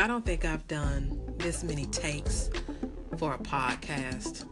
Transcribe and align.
I 0.00 0.06
don't 0.06 0.24
think 0.24 0.44
I've 0.44 0.66
done 0.68 1.20
this 1.38 1.64
many 1.64 1.84
takes 1.86 2.50
for 3.16 3.34
a 3.34 3.38
podcast 3.38 4.44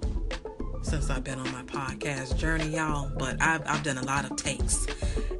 since 0.85 1.09
I've 1.09 1.23
been 1.23 1.39
on 1.39 1.53
my 1.53 1.63
podcast 1.63 2.37
journey, 2.37 2.75
y'all. 2.75 3.13
But 3.17 3.41
I've, 3.41 3.63
I've 3.65 3.85
done 3.85 3.99
a 3.99 4.05
lot 4.05 4.29
of 4.29 4.37
takes. 4.37 4.89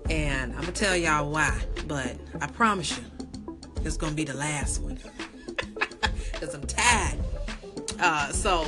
And 0.09 0.53
I'm 0.53 0.61
going 0.61 0.73
to 0.73 0.85
tell 0.85 0.97
y'all 0.97 1.29
why. 1.29 1.61
But 1.89 2.15
I 2.41 2.47
promise 2.47 2.97
you, 2.97 3.05
it's 3.85 3.97
going 3.97 4.13
to 4.13 4.17
be 4.17 4.23
the 4.25 4.35
last 4.35 4.81
one. 4.81 4.99
Because 6.33 6.55
I'm 6.55 6.67
tired. 6.67 7.19
Uh, 7.99 8.31
so, 8.31 8.63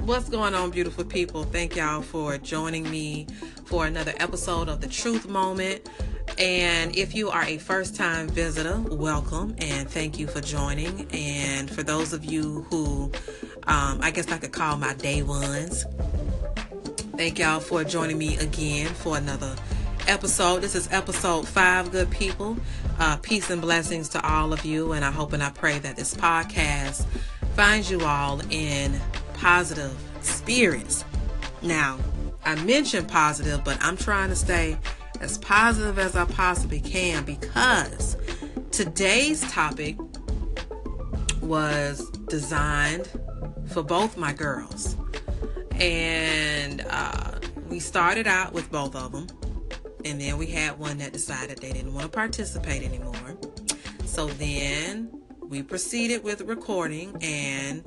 what's 0.00 0.28
going 0.28 0.54
on, 0.54 0.70
beautiful 0.70 1.02
people? 1.02 1.44
Thank 1.44 1.74
y'all 1.74 2.02
for 2.02 2.36
joining 2.36 2.88
me 2.90 3.26
for 3.64 3.86
another 3.86 4.12
episode 4.18 4.68
of 4.68 4.82
The 4.82 4.86
Truth 4.86 5.26
Moment. 5.26 5.88
And 6.38 6.94
if 6.94 7.14
you 7.14 7.30
are 7.30 7.44
a 7.44 7.56
first 7.56 7.96
time 7.96 8.28
visitor, 8.28 8.78
welcome 8.78 9.54
and 9.58 9.88
thank 9.88 10.18
you 10.18 10.26
for 10.26 10.42
joining. 10.42 11.08
And 11.10 11.70
for 11.70 11.82
those 11.82 12.12
of 12.12 12.24
you 12.24 12.66
who 12.68 13.10
um, 13.66 14.00
I 14.02 14.10
guess 14.10 14.30
I 14.30 14.36
could 14.36 14.52
call 14.52 14.76
my 14.76 14.94
day 14.94 15.22
ones, 15.22 15.86
thank 17.16 17.38
y'all 17.38 17.60
for 17.60 17.84
joining 17.84 18.18
me 18.18 18.36
again 18.36 18.88
for 18.88 19.16
another 19.16 19.56
episode. 20.06 20.60
This 20.60 20.74
is 20.74 20.92
episode 20.92 21.48
five, 21.48 21.90
good 21.90 22.10
people. 22.10 22.56
Uh, 22.98 23.16
peace 23.16 23.48
and 23.50 23.62
blessings 23.62 24.10
to 24.10 24.26
all 24.26 24.52
of 24.52 24.64
you. 24.64 24.92
And 24.92 25.04
I 25.04 25.10
hope 25.10 25.32
and 25.32 25.42
I 25.42 25.50
pray 25.50 25.78
that 25.78 25.96
this 25.96 26.14
podcast 26.14 27.06
finds 27.54 27.90
you 27.90 28.02
all 28.02 28.40
in 28.50 29.00
positive 29.34 29.96
spirits. 30.20 31.04
Now, 31.62 31.98
I 32.44 32.54
mentioned 32.62 33.08
positive, 33.08 33.64
but 33.64 33.78
I'm 33.80 33.96
trying 33.96 34.28
to 34.28 34.36
stay 34.36 34.76
as 35.20 35.38
positive 35.38 35.98
as 35.98 36.16
I 36.16 36.24
possibly 36.24 36.80
can 36.80 37.24
because 37.24 38.16
today's 38.70 39.40
topic 39.50 39.96
was 41.40 42.08
designed 42.28 43.08
for 43.66 43.82
both 43.82 44.16
my 44.16 44.32
girls. 44.32 44.96
And 45.72 46.84
uh, 46.88 47.38
we 47.68 47.80
started 47.80 48.26
out 48.26 48.52
with 48.52 48.70
both 48.70 48.94
of 48.94 49.12
them. 49.12 49.26
And 50.04 50.20
then 50.20 50.38
we 50.38 50.46
had 50.46 50.78
one 50.78 50.98
that 50.98 51.12
decided 51.12 51.58
they 51.58 51.72
didn't 51.72 51.92
want 51.92 52.04
to 52.04 52.08
participate 52.10 52.82
anymore. 52.82 53.36
So 54.04 54.26
then 54.28 55.10
we 55.42 55.62
proceeded 55.62 56.22
with 56.24 56.40
recording, 56.42 57.16
and 57.20 57.84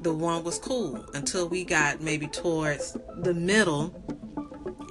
the 0.00 0.12
one 0.12 0.44
was 0.44 0.58
cool 0.58 1.04
until 1.14 1.48
we 1.48 1.64
got 1.64 2.00
maybe 2.00 2.26
towards 2.28 2.96
the 3.18 3.34
middle 3.34 3.94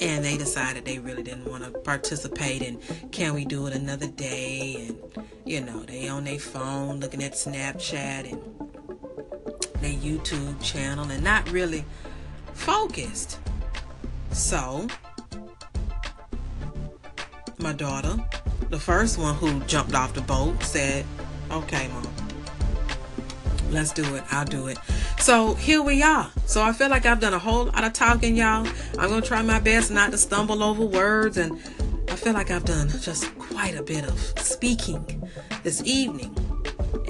and 0.02 0.24
they 0.24 0.38
decided 0.38 0.86
they 0.86 1.00
really 1.00 1.24
didn't 1.24 1.50
want 1.50 1.64
to 1.64 1.72
participate 1.80 2.62
and 2.62 2.80
can 3.12 3.34
we 3.34 3.46
do 3.46 3.68
it 3.68 3.74
another 3.74 4.08
day? 4.08 4.88
And 4.88 5.28
you 5.46 5.62
know 5.62 5.84
they 5.84 6.08
on 6.08 6.26
their 6.26 6.40
phone 6.40 7.00
looking 7.00 7.24
at 7.24 7.34
snapchat 7.34 8.32
and 8.32 8.42
their 9.82 9.94
youtube 9.94 10.62
channel 10.64 11.10
and 11.10 11.24
not 11.24 11.50
really 11.52 11.86
focused. 12.54 13.40
So 14.32 14.88
my 17.60 17.74
daughter 17.74 18.18
the 18.70 18.80
first 18.80 19.18
one 19.18 19.36
who 19.36 19.60
jumped 19.62 19.96
off 19.96 20.14
the 20.14 20.22
boat 20.22 20.62
said 20.62 21.06
okay 21.52 21.88
mom 21.88 22.08
let's 23.72 23.92
do 23.92 24.04
it. 24.16 24.24
I'll 24.32 24.46
do 24.46 24.68
it 24.68 24.78
so 25.28 25.56
here 25.56 25.82
we 25.82 26.02
are. 26.02 26.32
So 26.46 26.64
I 26.64 26.72
feel 26.72 26.88
like 26.90 27.06
I've 27.06 27.20
done 27.20 27.34
a 27.34 27.38
whole 27.38 27.66
lot 27.66 27.84
of 27.84 27.92
talking, 27.92 28.38
y'all. 28.38 28.66
I'm 28.98 29.10
going 29.10 29.22
to 29.22 29.28
try 29.28 29.42
my 29.42 29.60
best 29.60 29.92
not 29.92 30.12
to 30.12 30.18
stumble 30.18 30.64
over 30.64 30.86
words. 30.86 31.36
And 31.36 31.60
I 32.08 32.16
feel 32.16 32.32
like 32.32 32.50
I've 32.50 32.64
done 32.64 32.88
just 32.88 33.38
quite 33.38 33.78
a 33.78 33.84
bit 33.84 34.06
of 34.06 34.18
speaking 34.40 35.30
this 35.64 35.84
evening. 35.84 36.34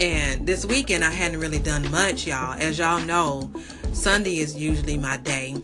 And 0.01 0.47
this 0.47 0.65
weekend, 0.65 1.03
I 1.03 1.11
hadn't 1.11 1.39
really 1.39 1.59
done 1.59 1.91
much, 1.91 2.25
y'all. 2.25 2.53
As 2.53 2.79
y'all 2.79 2.99
know, 3.01 3.51
Sunday 3.93 4.37
is 4.37 4.55
usually 4.55 4.97
my 4.97 5.17
day 5.17 5.55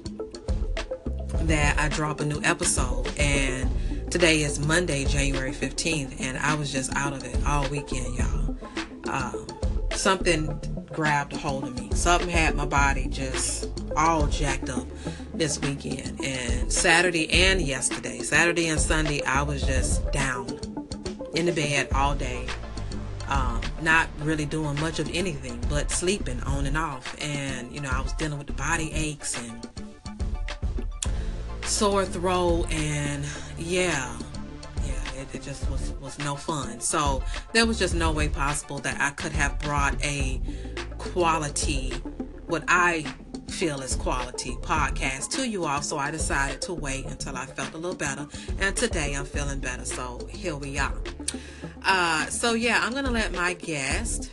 that 1.45 1.79
I 1.79 1.89
drop 1.89 2.19
a 2.19 2.25
new 2.25 2.39
episode. 2.43 3.11
And 3.17 4.11
today 4.11 4.43
is 4.43 4.59
Monday, 4.59 5.05
January 5.05 5.53
15th. 5.53 6.21
And 6.21 6.37
I 6.37 6.53
was 6.53 6.71
just 6.71 6.95
out 6.95 7.13
of 7.13 7.23
it 7.23 7.35
all 7.47 7.67
weekend, 7.69 8.15
y'all. 8.15 8.55
Um, 9.09 9.47
something 9.95 10.59
grabbed 10.93 11.33
a 11.33 11.37
hold 11.37 11.63
of 11.65 11.79
me. 11.79 11.89
Something 11.93 12.29
had 12.29 12.55
my 12.55 12.65
body 12.65 13.07
just 13.09 13.69
all 13.97 14.27
jacked 14.27 14.69
up 14.69 14.87
this 15.33 15.59
weekend. 15.59 16.23
And 16.23 16.71
Saturday 16.71 17.29
and 17.31 17.61
yesterday, 17.61 18.19
Saturday 18.19 18.67
and 18.67 18.79
Sunday, 18.79 19.21
I 19.23 19.41
was 19.41 19.63
just 19.63 20.09
down 20.11 20.47
in 21.35 21.47
the 21.47 21.51
bed 21.51 21.89
all 21.93 22.15
day. 22.15 22.47
Um, 23.27 23.61
not 23.81 24.07
really 24.19 24.45
doing 24.45 24.79
much 24.79 24.99
of 24.99 25.09
anything 25.13 25.59
but 25.69 25.89
sleeping 25.89 26.41
on 26.43 26.65
and 26.65 26.77
off. 26.77 27.15
And, 27.21 27.73
you 27.73 27.81
know, 27.81 27.89
I 27.89 28.01
was 28.01 28.13
dealing 28.13 28.37
with 28.37 28.47
the 28.47 28.53
body 28.53 28.91
aches 28.93 29.37
and 29.37 29.67
sore 31.63 32.05
throat. 32.05 32.71
And 32.71 33.25
yeah, 33.57 34.17
just 35.43 35.69
was, 35.69 35.91
was 36.01 36.17
no 36.19 36.35
fun. 36.35 36.79
So 36.79 37.23
there 37.53 37.65
was 37.65 37.77
just 37.77 37.93
no 37.93 38.11
way 38.11 38.29
possible 38.29 38.79
that 38.79 38.99
I 38.99 39.11
could 39.11 39.31
have 39.33 39.59
brought 39.59 40.03
a 40.03 40.41
quality, 40.97 41.91
what 42.47 42.63
I 42.67 43.05
feel 43.49 43.81
is 43.81 43.95
quality 43.95 44.51
podcast 44.61 45.29
to 45.31 45.47
you 45.47 45.65
all. 45.65 45.81
So 45.81 45.97
I 45.97 46.11
decided 46.11 46.61
to 46.63 46.73
wait 46.73 47.05
until 47.05 47.35
I 47.35 47.45
felt 47.45 47.73
a 47.73 47.77
little 47.77 47.95
better. 47.95 48.27
And 48.59 48.75
today 48.75 49.13
I'm 49.13 49.25
feeling 49.25 49.59
better. 49.59 49.85
So 49.85 50.27
here 50.31 50.55
we 50.55 50.79
are. 50.79 50.97
Uh, 51.83 52.25
so 52.27 52.53
yeah, 52.53 52.79
I'm 52.83 52.93
to 52.93 53.11
let 53.11 53.33
my 53.33 53.53
guest, 53.53 54.31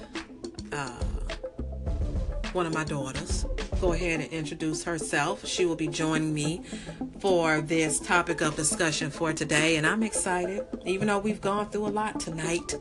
uh, 0.73 1.03
one 2.53 2.67
of 2.67 2.75
my 2.75 2.85
daughters, 2.85 3.45
go 3.81 3.93
ahead 3.95 4.21
and 4.21 4.31
introduce 4.31 4.85
herself. 4.85 5.47
She 5.47 5.65
will 5.65 5.77
be 5.77 5.89
joining 5.89 6.35
me 6.35 6.63
for 7.19 7.63
this 7.63 7.99
topic 7.99 8.43
of 8.43 8.55
discussion 8.55 9.11
for 9.11 9.33
today. 9.33 9.77
And 9.77 9.87
I'm 9.87 10.03
excited, 10.03 10.67
even 10.85 11.09
though 11.09 11.19
we've 11.19 11.41
gone 11.41 11.71
through 11.71 11.87
a 11.87 11.89
lot 11.89 12.21
tonight, 12.21 12.75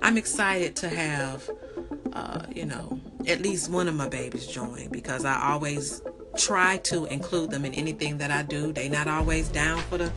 I'm 0.00 0.16
excited 0.16 0.74
to 0.76 0.88
have, 0.88 1.50
uh, 2.12 2.46
you 2.54 2.64
know, 2.64 2.98
at 3.26 3.42
least 3.42 3.70
one 3.70 3.86
of 3.86 3.94
my 3.94 4.08
babies 4.08 4.46
join 4.46 4.88
because 4.90 5.24
I 5.26 5.52
always 5.52 6.00
try 6.38 6.78
to 6.78 7.04
include 7.06 7.50
them 7.50 7.64
in 7.66 7.74
anything 7.74 8.18
that 8.18 8.30
I 8.30 8.42
do. 8.42 8.72
They 8.72 8.88
not 8.88 9.08
always 9.08 9.48
down 9.48 9.82
for 9.82 9.98
the, 9.98 10.10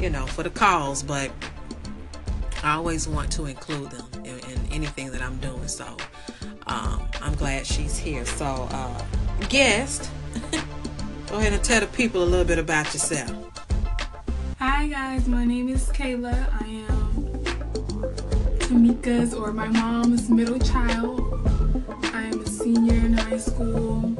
you 0.00 0.08
know, 0.08 0.26
for 0.26 0.42
the 0.42 0.50
calls, 0.50 1.02
but 1.02 1.30
I 2.62 2.74
always 2.74 3.06
want 3.06 3.30
to 3.32 3.44
include 3.44 3.90
them 3.90 4.06
in, 4.24 4.38
in 4.38 4.72
anything 4.72 5.10
that 5.10 5.20
I'm 5.20 5.36
doing. 5.38 5.68
So 5.68 5.84
um, 6.66 7.06
I'm 7.20 7.34
glad 7.34 7.66
she's 7.66 7.98
here. 7.98 8.24
So 8.24 8.68
uh, 8.70 9.02
guest, 9.42 10.10
go 11.28 11.38
ahead 11.38 11.52
and 11.52 11.62
tell 11.62 11.80
the 11.80 11.86
people 11.88 12.22
a 12.22 12.24
little 12.24 12.46
bit 12.46 12.58
about 12.58 12.92
yourself. 12.92 13.32
Hi 14.58 14.86
guys, 14.88 15.28
my 15.28 15.44
name 15.44 15.68
is 15.68 15.88
Kayla. 15.88 16.34
I 16.60 16.66
am 16.66 17.34
Tamika's 18.58 19.34
or 19.34 19.52
my 19.52 19.68
mom's 19.68 20.28
middle 20.30 20.58
child 20.58 21.32
I 22.14 22.22
am 22.24 22.40
a 22.40 22.46
senior 22.46 22.94
in 22.94 23.14
high 23.14 23.38
school. 23.38 24.14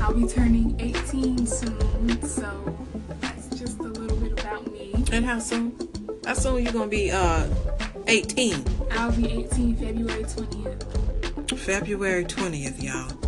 I'll 0.00 0.14
be 0.14 0.26
turning 0.26 0.80
18 0.80 1.46
soon, 1.46 2.22
so 2.22 2.78
that's 3.20 3.48
just 3.58 3.78
a 3.80 3.84
little 3.84 4.16
bit 4.16 4.32
about 4.32 4.70
me. 4.72 5.04
And 5.12 5.24
how 5.24 5.38
soon? 5.38 5.76
How 6.24 6.34
soon 6.34 6.64
you 6.64 6.72
gonna 6.72 6.86
be 6.86 7.10
uh 7.10 7.46
18? 8.06 8.64
I'll 8.92 9.12
be 9.12 9.44
18 9.44 9.76
February 9.76 10.24
20th. 10.24 11.58
February 11.58 12.24
20th, 12.24 12.82
y'all. 12.82 13.25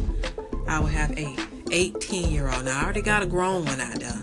I 0.69 0.79
will 0.81 0.87
have 0.87 1.11
a 1.19 1.37
18 1.71 2.31
year 2.31 2.51
old. 2.51 2.65
Now 2.65 2.81
I 2.81 2.85
already 2.85 3.03
got 3.03 3.23
a 3.23 3.27
grown 3.27 3.65
one 3.65 3.81
out 3.81 3.99
there. 3.99 4.23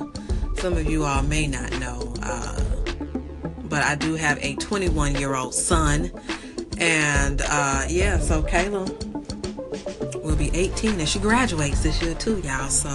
Some 0.57 0.73
of 0.77 0.89
you 0.89 1.03
all 1.03 1.23
may 1.23 1.47
not 1.47 1.71
know, 1.79 2.13
uh, 2.21 2.61
but 3.63 3.83
I 3.83 3.95
do 3.95 4.15
have 4.15 4.37
a 4.43 4.55
21 4.55 5.15
year 5.15 5.35
old 5.35 5.53
son. 5.53 6.11
And 6.77 7.41
uh, 7.41 7.85
yeah, 7.87 8.19
so 8.19 8.43
Kayla, 8.43 9.05
will 10.25 10.35
be 10.35 10.49
18 10.55 10.99
and 10.99 11.07
she 11.07 11.19
graduates 11.19 11.83
this 11.83 12.01
year 12.01 12.15
too, 12.15 12.39
y'all. 12.39 12.69
So, 12.69 12.89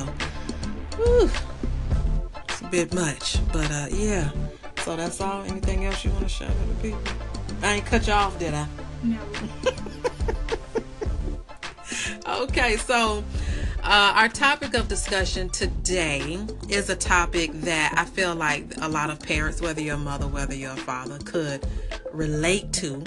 whew, 0.96 1.30
it's 2.48 2.60
a 2.60 2.64
bit 2.64 2.92
much, 2.94 3.38
but 3.52 3.70
uh, 3.70 3.86
yeah. 3.90 4.30
So 4.78 4.96
that's 4.96 5.20
all. 5.20 5.42
Anything 5.42 5.84
else 5.86 6.04
you 6.04 6.10
want 6.10 6.24
to 6.24 6.28
share 6.28 6.48
with 6.48 6.76
the 6.76 6.88
people? 6.90 7.02
I 7.62 7.74
ain't 7.74 7.86
cut 7.86 8.06
you 8.06 8.12
off, 8.12 8.38
did 8.38 8.54
I? 8.54 8.66
No. 9.02 9.18
okay, 12.42 12.76
so 12.76 13.22
uh, 13.90 14.12
our 14.14 14.28
topic 14.28 14.74
of 14.74 14.86
discussion 14.86 15.48
today 15.48 16.38
is 16.68 16.88
a 16.90 16.94
topic 16.94 17.50
that 17.52 17.92
I 17.96 18.04
feel 18.04 18.36
like 18.36 18.64
a 18.80 18.88
lot 18.88 19.10
of 19.10 19.18
parents, 19.18 19.60
whether 19.60 19.80
you're 19.80 19.96
a 19.96 19.98
mother, 19.98 20.28
whether 20.28 20.54
you're 20.54 20.70
a 20.70 20.76
father, 20.76 21.18
could 21.18 21.66
relate 22.12 22.72
to. 22.74 23.02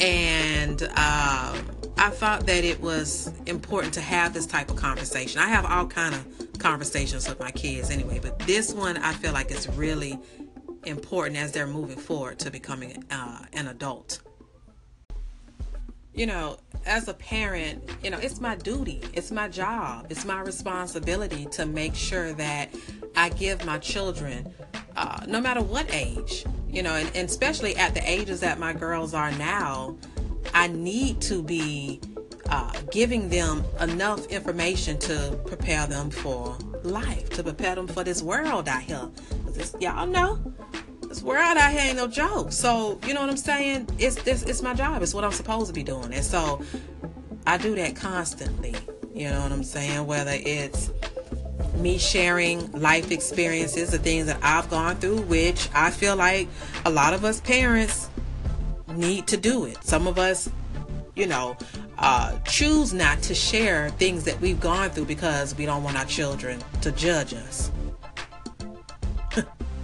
And 0.00 0.82
um, 0.82 1.64
I 1.96 2.10
thought 2.10 2.44
that 2.46 2.64
it 2.64 2.80
was 2.80 3.32
important 3.46 3.94
to 3.94 4.00
have 4.00 4.34
this 4.34 4.46
type 4.46 4.68
of 4.68 4.74
conversation. 4.74 5.40
I 5.40 5.46
have 5.46 5.64
all 5.64 5.86
kind 5.86 6.16
of 6.16 6.58
conversations 6.58 7.28
with 7.28 7.38
my 7.38 7.52
kids 7.52 7.88
anyway, 7.88 8.18
but 8.20 8.36
this 8.40 8.74
one 8.74 8.96
I 8.96 9.12
feel 9.12 9.32
like 9.32 9.52
it's 9.52 9.68
really 9.68 10.18
important 10.86 11.36
as 11.36 11.52
they're 11.52 11.68
moving 11.68 11.98
forward 11.98 12.40
to 12.40 12.50
becoming 12.50 13.04
uh, 13.12 13.44
an 13.52 13.68
adult. 13.68 14.18
You 16.14 16.26
know, 16.26 16.58
as 16.86 17.08
a 17.08 17.14
parent, 17.14 17.88
you 18.02 18.10
know, 18.10 18.18
it's 18.18 18.40
my 18.40 18.56
duty, 18.56 19.02
it's 19.12 19.30
my 19.30 19.48
job, 19.48 20.06
it's 20.10 20.24
my 20.24 20.40
responsibility 20.40 21.46
to 21.46 21.66
make 21.66 21.94
sure 21.94 22.32
that 22.32 22.68
I 23.16 23.28
give 23.30 23.64
my 23.64 23.78
children, 23.78 24.52
uh, 24.96 25.24
no 25.28 25.40
matter 25.40 25.62
what 25.62 25.92
age, 25.92 26.44
you 26.68 26.82
know, 26.82 26.94
and, 26.94 27.10
and 27.14 27.28
especially 27.28 27.76
at 27.76 27.94
the 27.94 28.10
ages 28.10 28.40
that 28.40 28.58
my 28.58 28.72
girls 28.72 29.14
are 29.14 29.30
now, 29.32 29.96
I 30.54 30.66
need 30.68 31.20
to 31.22 31.42
be 31.42 32.00
uh, 32.48 32.72
giving 32.90 33.28
them 33.28 33.64
enough 33.80 34.26
information 34.26 34.98
to 34.98 35.38
prepare 35.46 35.86
them 35.86 36.10
for 36.10 36.56
life, 36.82 37.30
to 37.30 37.42
prepare 37.42 37.74
them 37.76 37.86
for 37.86 38.02
this 38.02 38.22
world 38.22 38.68
out 38.68 38.82
here. 38.82 39.08
Y'all 39.80 40.06
know 40.06 40.38
this 41.10 41.22
world 41.22 41.56
out 41.58 41.72
here 41.72 41.80
ain't 41.80 41.96
no 41.96 42.06
joke. 42.06 42.52
So 42.52 42.98
you 43.04 43.14
know 43.14 43.20
what 43.20 43.30
I'm 43.30 43.36
saying? 43.36 43.88
It's 43.98 44.22
this 44.22 44.44
it's 44.44 44.62
my 44.62 44.74
job. 44.74 45.02
It's 45.02 45.12
what 45.12 45.24
I'm 45.24 45.32
supposed 45.32 45.66
to 45.66 45.72
be 45.72 45.82
doing. 45.82 46.14
And 46.14 46.24
so 46.24 46.62
I 47.46 47.58
do 47.58 47.74
that 47.74 47.96
constantly. 47.96 48.76
You 49.12 49.28
know 49.28 49.40
what 49.40 49.50
I'm 49.50 49.64
saying? 49.64 50.06
Whether 50.06 50.34
it's 50.34 50.92
me 51.74 51.98
sharing 51.98 52.70
life 52.70 53.10
experiences, 53.10 53.90
the 53.90 53.98
things 53.98 54.26
that 54.26 54.38
I've 54.40 54.70
gone 54.70 54.96
through, 54.96 55.22
which 55.22 55.68
I 55.74 55.90
feel 55.90 56.14
like 56.14 56.48
a 56.84 56.90
lot 56.90 57.12
of 57.12 57.24
us 57.24 57.40
parents 57.40 58.08
need 58.94 59.26
to 59.26 59.36
do 59.36 59.64
it. 59.64 59.82
Some 59.82 60.06
of 60.06 60.16
us, 60.16 60.48
you 61.16 61.26
know, 61.26 61.56
uh, 61.98 62.38
choose 62.40 62.94
not 62.94 63.20
to 63.22 63.34
share 63.34 63.90
things 63.90 64.24
that 64.24 64.40
we've 64.40 64.60
gone 64.60 64.90
through 64.90 65.06
because 65.06 65.56
we 65.56 65.66
don't 65.66 65.82
want 65.82 65.98
our 65.98 66.04
children 66.04 66.62
to 66.82 66.92
judge 66.92 67.34
us. 67.34 67.72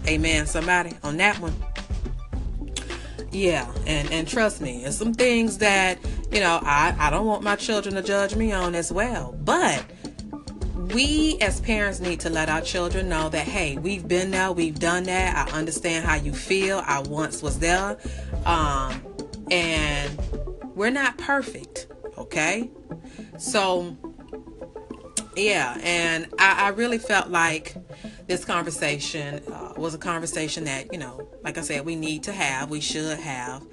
Amen, 0.08 0.46
somebody 0.46 0.92
on 1.02 1.16
that 1.16 1.38
one. 1.40 1.54
Yeah, 3.32 3.70
and 3.86 4.10
and 4.12 4.26
trust 4.26 4.60
me, 4.60 4.82
there's 4.82 4.96
some 4.96 5.12
things 5.12 5.58
that 5.58 5.98
you 6.30 6.40
know 6.40 6.60
I 6.62 6.94
I 6.98 7.10
don't 7.10 7.26
want 7.26 7.42
my 7.42 7.56
children 7.56 7.96
to 7.96 8.02
judge 8.02 8.36
me 8.36 8.52
on 8.52 8.74
as 8.74 8.92
well. 8.92 9.32
But 9.44 9.84
we 10.94 11.36
as 11.40 11.60
parents 11.60 12.00
need 12.00 12.20
to 12.20 12.30
let 12.30 12.48
our 12.48 12.60
children 12.60 13.08
know 13.08 13.28
that 13.30 13.46
hey, 13.46 13.76
we've 13.76 14.06
been 14.06 14.30
there, 14.30 14.52
we've 14.52 14.78
done 14.78 15.04
that. 15.04 15.48
I 15.48 15.58
understand 15.58 16.06
how 16.06 16.14
you 16.14 16.32
feel. 16.32 16.82
I 16.86 17.00
once 17.00 17.42
was 17.42 17.58
there, 17.58 17.98
um, 18.44 19.02
and 19.50 20.18
we're 20.74 20.90
not 20.90 21.18
perfect. 21.18 21.88
Okay, 22.16 22.70
so 23.38 23.96
yeah, 25.36 25.78
and 25.82 26.28
I, 26.38 26.66
I 26.66 26.68
really 26.68 26.98
felt 26.98 27.28
like 27.28 27.74
this 28.26 28.44
conversation 28.44 29.42
uh, 29.52 29.65
was 29.78 29.94
a 29.94 29.98
conversation 29.98 30.64
that, 30.64 30.92
you 30.92 30.98
know, 30.98 31.28
like 31.42 31.58
I 31.58 31.60
said, 31.60 31.84
we 31.84 31.96
need 31.96 32.24
to 32.24 32.32
have, 32.32 32.70
we 32.70 32.80
should 32.80 33.18
have. 33.18 33.64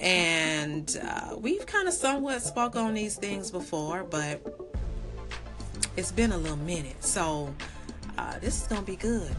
And 0.00 0.98
uh, 1.02 1.36
we've 1.38 1.66
kind 1.66 1.86
of 1.86 1.94
somewhat 1.94 2.42
spoke 2.42 2.76
on 2.76 2.94
these 2.94 3.16
things 3.16 3.50
before, 3.50 4.04
but 4.04 4.40
it's 5.96 6.12
been 6.12 6.32
a 6.32 6.38
little 6.38 6.56
minute. 6.56 7.02
So 7.04 7.54
uh, 8.16 8.38
this 8.38 8.62
is 8.62 8.66
going 8.66 8.80
to 8.80 8.86
be 8.86 8.96
good. 8.96 9.34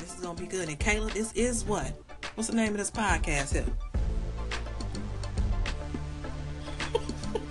This 0.00 0.14
is 0.14 0.20
going 0.20 0.36
to 0.36 0.42
be 0.42 0.48
good. 0.48 0.68
And 0.68 0.78
Kayla, 0.78 1.12
this 1.12 1.32
is 1.32 1.64
what? 1.64 1.92
What's 2.34 2.48
the 2.48 2.56
name 2.56 2.72
of 2.72 2.78
this 2.78 2.90
podcast 2.90 3.52
here? 3.52 3.64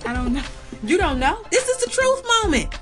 I 0.05 0.13
don't 0.13 0.33
know. 0.33 0.43
You 0.83 0.97
don't 0.97 1.19
know? 1.19 1.41
This 1.49 1.67
is 1.67 1.83
the 1.83 1.89
truth 1.89 2.23
moment. 2.43 2.73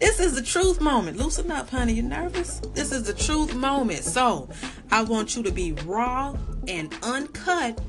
This 0.00 0.18
is 0.18 0.34
the 0.34 0.42
truth 0.42 0.80
moment. 0.80 1.18
Loosen 1.18 1.50
up, 1.50 1.68
honey. 1.68 1.92
You 1.92 2.02
nervous? 2.02 2.60
This 2.72 2.90
is 2.90 3.04
the 3.04 3.12
truth 3.12 3.54
moment. 3.54 4.02
So, 4.02 4.48
I 4.90 5.02
want 5.02 5.36
you 5.36 5.42
to 5.42 5.52
be 5.52 5.72
raw 5.84 6.34
and 6.66 6.94
uncut 7.02 7.80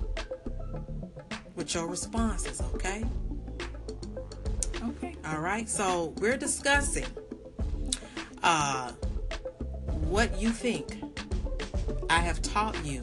with 1.56 1.74
your 1.74 1.88
responses, 1.88 2.62
okay? 2.74 3.06
Okay. 4.84 5.16
All 5.26 5.40
right. 5.40 5.70
So, 5.70 6.14
we're 6.18 6.38
discussing 6.38 7.06
uh 8.44 8.92
what 10.10 10.42
you 10.42 10.50
think 10.50 11.02
I 12.10 12.20
have 12.20 12.42
taught 12.42 12.84
you 12.84 13.00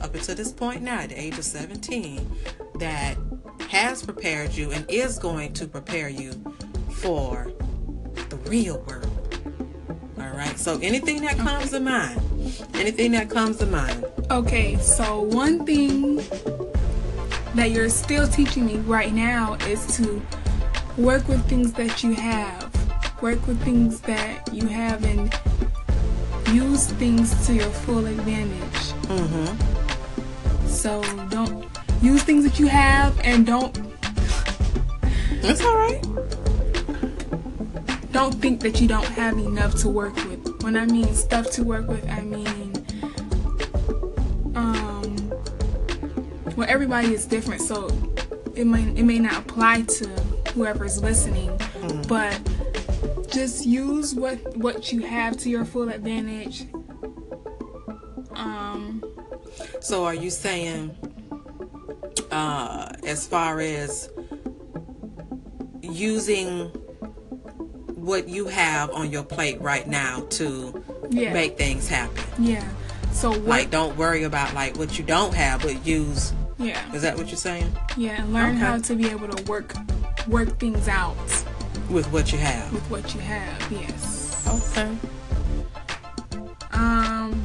up 0.00 0.14
until 0.14 0.34
this 0.34 0.50
point 0.50 0.80
now, 0.80 1.00
at 1.00 1.10
the 1.10 1.20
age 1.20 1.36
of 1.36 1.44
17, 1.44 2.30
that 2.76 3.18
has 3.68 4.02
prepared 4.02 4.54
you 4.54 4.70
and 4.70 4.88
is 4.88 5.18
going 5.18 5.52
to 5.54 5.66
prepare 5.66 6.08
you 6.08 6.32
for 6.90 7.52
real 8.46 8.78
world. 8.86 9.06
All 10.18 10.30
right. 10.30 10.58
So 10.58 10.78
anything 10.82 11.22
that 11.22 11.36
comes 11.36 11.70
to 11.70 11.80
mind, 11.80 12.20
anything 12.74 13.12
that 13.12 13.30
comes 13.30 13.58
to 13.58 13.66
mind. 13.66 14.04
Okay, 14.30 14.76
so 14.76 15.22
one 15.22 15.64
thing 15.66 16.16
that 17.54 17.70
you're 17.70 17.88
still 17.88 18.26
teaching 18.28 18.66
me 18.66 18.76
right 18.78 19.12
now 19.12 19.54
is 19.66 19.96
to 19.96 20.22
work 20.96 21.26
with 21.28 21.44
things 21.48 21.72
that 21.74 22.02
you 22.02 22.14
have. 22.14 22.70
Work 23.22 23.46
with 23.46 23.60
things 23.62 24.00
that 24.02 24.52
you 24.52 24.66
have 24.66 25.04
and 25.04 25.32
use 26.54 26.86
things 26.92 27.46
to 27.46 27.54
your 27.54 27.68
full 27.70 28.06
advantage. 28.06 28.92
Mm-hmm. 29.08 30.66
So 30.66 31.02
don't 31.28 31.66
use 32.02 32.22
things 32.22 32.44
that 32.44 32.58
you 32.58 32.66
have 32.66 33.18
and 33.20 33.44
don't 33.44 33.78
That's 35.42 35.62
all 35.62 35.76
right. 35.76 36.04
Don't 38.12 38.34
think 38.34 38.60
that 38.60 38.80
you 38.80 38.88
don't 38.88 39.04
have 39.04 39.38
enough 39.38 39.74
to 39.76 39.88
work 39.88 40.14
with. 40.16 40.62
When 40.62 40.76
I 40.76 40.86
mean 40.86 41.14
stuff 41.14 41.50
to 41.52 41.64
work 41.64 41.86
with, 41.88 42.08
I 42.08 42.20
mean, 42.22 42.72
um, 44.54 45.16
well, 46.56 46.66
everybody 46.68 47.14
is 47.14 47.26
different, 47.26 47.62
so 47.62 47.88
it 48.54 48.66
may 48.66 48.82
it 48.96 49.04
may 49.04 49.18
not 49.18 49.38
apply 49.38 49.82
to 49.82 50.08
whoever's 50.54 51.00
listening, 51.02 51.50
but 52.08 52.38
just 53.30 53.64
use 53.64 54.14
what 54.14 54.56
what 54.56 54.92
you 54.92 55.00
have 55.02 55.36
to 55.38 55.48
your 55.50 55.64
full 55.64 55.88
advantage. 55.88 56.66
Um, 58.34 59.02
So 59.80 60.04
are 60.04 60.14
you 60.14 60.30
saying, 60.30 60.94
uh, 62.30 62.92
as 63.06 63.26
far 63.26 63.60
as 63.60 64.10
using 65.82 66.70
what 68.00 68.28
you 68.28 68.46
have 68.48 68.90
on 68.92 69.10
your 69.10 69.22
plate 69.22 69.60
right 69.60 69.86
now 69.86 70.20
to 70.30 70.82
yeah, 71.10 71.32
make 71.32 71.56
things 71.58 71.88
happen? 71.88 72.24
yeah. 72.44 72.66
So 73.12 73.30
what? 73.30 73.42
Like, 73.42 73.70
don't 73.70 73.96
worry 73.96 74.22
about 74.22 74.54
like 74.54 74.76
what 74.78 74.98
you 74.98 75.04
don't 75.04 75.34
have, 75.34 75.62
but 75.62 75.84
use. 75.84 76.32
yeah, 76.58 76.80
Is 76.94 77.02
that 77.02 77.16
what 77.16 77.26
you're 77.26 77.36
saying? 77.36 77.70
yeah. 77.96 78.22
and 78.22 78.32
Learn 78.32 78.50
Okay. 78.50 78.58
how 78.58 78.78
to 78.78 78.94
be 78.94 79.08
able 79.08 79.28
to 79.28 79.42
work 79.50 79.74
work 80.28 80.58
things 80.58 80.86
out 80.88 81.16
With 81.90 82.06
what 82.12 82.30
you 82.32 82.38
have. 82.38 82.72
with 82.72 82.88
what 82.90 83.14
you 83.14 83.20
have. 83.20 83.72
Yes. 83.72 84.46
Okay. 84.76 84.96
Um. 86.72 87.42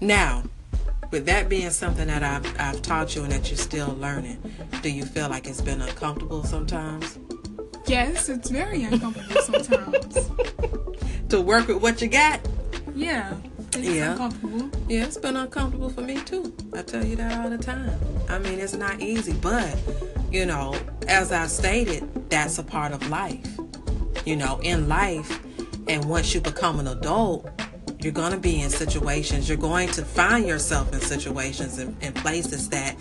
Now, 0.00 0.42
with 1.10 1.26
that 1.26 1.48
being 1.48 1.70
something 1.70 2.06
that 2.08 2.22
I've, 2.22 2.60
I've 2.60 2.82
taught 2.82 3.14
you 3.14 3.22
and 3.22 3.32
that 3.32 3.48
you're 3.50 3.56
still 3.58 3.94
learning, 4.00 4.38
do 4.82 4.90
you 4.90 5.04
feel 5.04 5.28
like 5.28 5.46
it's 5.46 5.60
been 5.60 5.80
uncomfortable 5.80 6.42
sometimes 6.44 7.18
Yes, 7.86 8.28
it's 8.28 8.50
very 8.50 8.84
uncomfortable 8.84 9.40
sometimes. 9.42 10.30
to 11.28 11.40
work 11.40 11.68
with 11.68 11.82
what 11.82 12.00
you 12.00 12.08
got? 12.08 12.40
Yeah, 12.94 13.34
it's 13.68 13.78
Yeah. 13.78 14.12
uncomfortable. 14.12 14.70
Yeah, 14.88 15.04
it's 15.04 15.18
been 15.18 15.36
uncomfortable 15.36 15.90
for 15.90 16.00
me 16.00 16.16
too. 16.20 16.54
I 16.72 16.82
tell 16.82 17.04
you 17.04 17.16
that 17.16 17.40
all 17.40 17.50
the 17.50 17.58
time. 17.58 17.98
I 18.28 18.38
mean, 18.38 18.58
it's 18.58 18.74
not 18.74 19.00
easy, 19.00 19.32
but 19.32 19.76
you 20.30 20.46
know, 20.46 20.74
as 21.08 21.30
I 21.30 21.46
stated, 21.46 22.30
that's 22.30 22.58
a 22.58 22.62
part 22.62 22.92
of 22.92 23.08
life. 23.10 23.46
You 24.24 24.36
know, 24.36 24.58
in 24.62 24.88
life, 24.88 25.40
and 25.86 26.04
once 26.06 26.34
you 26.34 26.40
become 26.40 26.80
an 26.80 26.88
adult, 26.88 27.48
you're 28.00 28.12
going 28.12 28.32
to 28.32 28.38
be 28.38 28.60
in 28.60 28.70
situations, 28.70 29.48
you're 29.48 29.58
going 29.58 29.88
to 29.88 30.04
find 30.04 30.46
yourself 30.46 30.92
in 30.92 31.00
situations 31.00 31.78
and, 31.78 31.96
and 32.02 32.14
places 32.14 32.68
that 32.70 32.96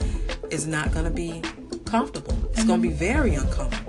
is 0.49 0.67
not 0.67 0.91
going 0.91 1.05
to 1.05 1.11
be 1.11 1.41
comfortable. 1.85 2.37
It's 2.51 2.63
going 2.63 2.81
to 2.81 2.87
be 2.87 2.93
mm-hmm. 2.93 2.97
very 2.97 3.35
uncomfortable. 3.35 3.82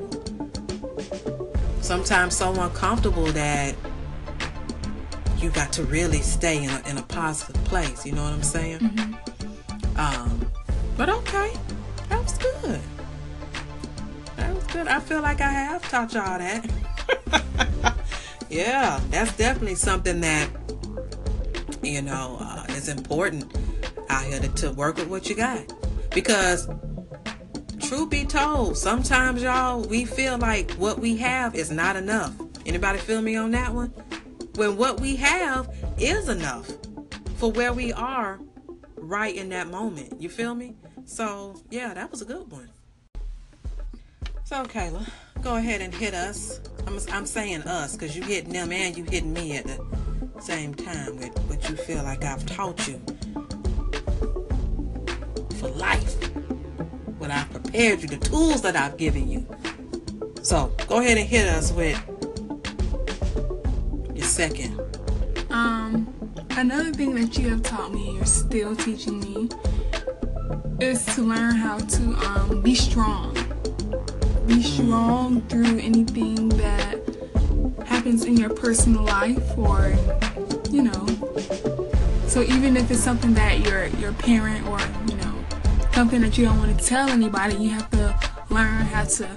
Sometimes 1.85 2.35
so 2.35 2.50
uncomfortable 2.62 3.26
that 3.26 3.75
you 5.37 5.50
got 5.50 5.71
to 5.75 5.85
really 5.85 6.23
stay 6.23 6.64
in 6.64 6.71
a, 6.71 6.83
in 6.88 6.97
a 6.97 7.03
positive 7.03 7.62
place. 7.64 8.07
You 8.07 8.12
know 8.12 8.25
what 8.25 8.33
I'm 8.33 8.43
saying? 8.43 9.19
Um, 9.97 10.50
but 10.97 11.11
okay, 11.11 11.53
that 12.09 12.23
was 12.23 12.38
good. 12.38 12.81
That 14.37 14.55
was 14.55 14.64
good. 14.64 14.88
I 14.88 14.99
feel 14.99 15.21
like 15.21 15.43
I 15.43 15.50
have 15.50 15.87
taught 15.91 16.14
y'all 16.14 16.38
that. 16.38 17.99
yeah, 18.49 18.99
that's 19.11 19.37
definitely 19.37 19.75
something 19.75 20.23
that 20.23 20.49
you 21.83 22.00
know 22.00 22.38
uh, 22.41 22.64
is 22.71 22.88
important 22.88 23.45
out 24.09 24.25
here 24.25 24.41
to, 24.41 24.49
to 24.49 24.73
work 24.73 24.97
with 24.97 25.09
what 25.09 25.29
you 25.29 25.37
got 25.37 25.71
because 26.14 26.67
truth 27.85 28.11
be 28.11 28.25
told 28.25 28.76
sometimes 28.76 29.43
y'all 29.43 29.83
we 29.83 30.05
feel 30.05 30.38
like 30.38 30.71
what 30.73 30.99
we 30.99 31.17
have 31.17 31.55
is 31.55 31.71
not 31.71 31.97
enough. 31.97 32.35
Anybody 32.64 32.99
feel 32.99 33.21
me 33.21 33.37
on 33.37 33.50
that 33.50 33.73
one? 33.73 33.88
When 34.55 34.76
what 34.76 35.00
we 35.00 35.17
have 35.17 35.69
is 35.99 36.29
enough 36.29 36.71
for 37.37 37.53
where 37.53 37.73
we 37.73 37.93
are 37.93 38.41
right 38.97 39.35
in 39.35 39.50
that 39.50 39.69
moment. 39.69 40.21
You 40.21 40.29
feel 40.29 40.55
me? 40.55 40.75
So 41.05 41.61
yeah 41.71 41.93
that 41.93 42.11
was 42.11 42.23
a 42.23 42.25
good 42.25 42.50
one. 42.50 42.71
So, 44.45 44.62
Kayla, 44.64 45.09
go 45.43 45.57
ahead 45.57 45.81
and 45.81 45.95
hit 45.95 46.12
us. 46.12 46.61
I'm, 46.87 46.99
I'm 47.11 47.26
saying 47.26 47.62
us 47.62 47.95
because 47.97 48.14
you 48.14 48.23
hitting 48.23 48.53
them 48.53 48.73
and 48.73 48.97
you 48.97 49.05
hitting 49.05 49.33
me 49.33 49.57
at 49.57 49.64
the 49.64 49.79
same 50.38 50.75
time 50.75 51.17
with 51.17 51.37
what 51.49 51.69
you 51.69 51.76
feel 51.76 52.03
like 52.03 52.25
I've 52.25 52.45
taught 52.45 52.87
you 52.87 53.00
for 55.59 55.69
life. 55.69 56.34
Prepared 57.75 58.02
you, 58.02 58.07
the 58.07 58.19
tools 58.19 58.62
that 58.62 58.76
I've 58.76 58.97
given 58.97 59.28
you. 59.28 59.45
So, 60.43 60.73
go 60.87 61.00
ahead 61.00 61.19
and 61.19 61.26
hit 61.26 61.49
us 61.49 61.73
with 61.73 62.00
your 64.14 64.25
second. 64.25 64.81
Um, 65.50 66.07
another 66.50 66.93
thing 66.93 67.16
that 67.16 67.37
you 67.37 67.50
have 67.50 67.64
taught 67.64 67.93
me, 67.93 68.14
you're 68.14 68.26
still 68.26 68.76
teaching 68.76 69.19
me, 69.19 69.49
is 70.78 71.04
to 71.16 71.23
learn 71.23 71.57
how 71.57 71.78
to 71.78 72.14
um, 72.28 72.62
be 72.62 72.76
strong. 72.76 73.37
Be 74.47 74.62
strong 74.62 75.40
through 75.49 75.81
anything 75.81 76.50
that 76.50 77.00
happens 77.85 78.25
in 78.25 78.37
your 78.37 78.50
personal 78.50 79.02
life 79.02 79.59
or, 79.59 79.93
you 80.71 80.83
know. 80.83 81.07
So 82.28 82.43
even 82.43 82.76
if 82.76 82.88
it's 82.93 83.00
something 83.00 83.35
that 83.35 83.66
your 83.66 83.87
your 83.99 84.12
parent 84.12 84.64
or, 84.69 84.78
you 85.09 85.16
know, 85.16 85.34
something 85.95 86.23
that 86.23 86.37
you 86.37 86.45
don't 86.45 86.59
want 86.59 86.77
to 86.77 86.85
tell 86.85 87.09
anybody, 87.09 87.55
you 87.55 87.71
have 87.71 87.89
to 87.89 88.19
learn 88.51 88.83
how 88.87 89.05
to 89.05 89.29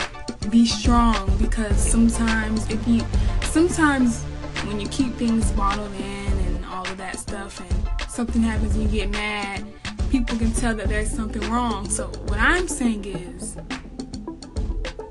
be 0.50 0.66
strong 0.66 1.38
because 1.38 1.78
sometimes 1.78 2.68
if 2.72 2.88
you 2.88 3.06
sometimes 3.44 4.24
when 4.66 4.80
you 4.80 4.88
keep 4.88 5.14
things 5.18 5.52
bottled 5.52 5.94
in 5.94 6.34
and 6.48 6.66
all 6.66 6.82
of 6.88 6.98
that 6.98 7.16
stuff 7.20 7.60
and 7.60 8.10
something 8.10 8.42
happens 8.42 8.74
and 8.74 8.86
you 8.86 8.90
get 8.90 9.12
mad, 9.12 9.64
people 10.10 10.36
can 10.36 10.52
tell 10.52 10.74
that 10.74 10.90
there's 10.90 11.12
something 11.12 11.48
wrong. 11.52 11.88
So 11.88 12.08
what 12.26 12.40
I'm 12.40 12.68
saying 12.68 13.06
is 13.06 13.56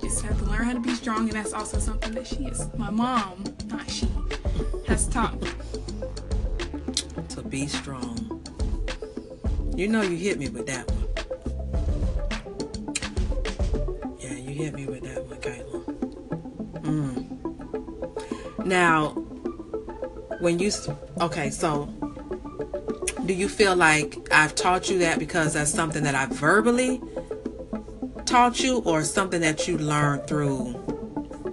just 0.00 0.22
have 0.22 0.36
to 0.38 0.44
learn 0.46 0.64
how 0.64 0.72
to 0.72 0.80
be 0.80 0.94
strong 0.94 1.28
and 1.28 1.32
that's 1.32 1.52
also 1.52 1.78
something 1.78 2.12
that 2.14 2.26
she 2.26 2.46
is 2.46 2.66
my 2.76 2.90
mom, 2.90 3.44
not 3.68 3.88
she, 3.88 4.08
has 4.88 5.06
taught 5.06 5.40
me. 5.40 5.50
To 7.28 7.42
be 7.42 7.68
strong. 7.68 8.42
You 9.76 9.86
know 9.86 10.02
you 10.02 10.16
hit 10.16 10.40
me 10.40 10.48
with 10.48 10.66
that 10.66 10.90
one. 10.90 10.95
Hit 14.56 14.74
me 14.74 14.86
with 14.86 15.02
that 15.02 15.24
one, 15.26 15.38
Kayla. 15.40 15.84
Mm. 16.82 18.66
Now, 18.66 19.10
when 20.40 20.58
you 20.58 20.70
okay, 21.20 21.50
so 21.50 21.86
do 23.26 23.32
you 23.34 23.48
feel 23.48 23.74
like 23.76 24.28
I've 24.32 24.54
taught 24.54 24.88
you 24.90 24.98
that 25.00 25.18
because 25.18 25.54
that's 25.54 25.70
something 25.72 26.02
that 26.04 26.14
I 26.14 26.26
verbally 26.26 27.00
taught 28.24 28.60
you 28.60 28.78
or 28.80 29.02
something 29.04 29.40
that 29.40 29.66
you 29.68 29.78
learned 29.78 30.26
through 30.26 30.74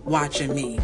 watching 0.05 0.53
me? 0.55 0.79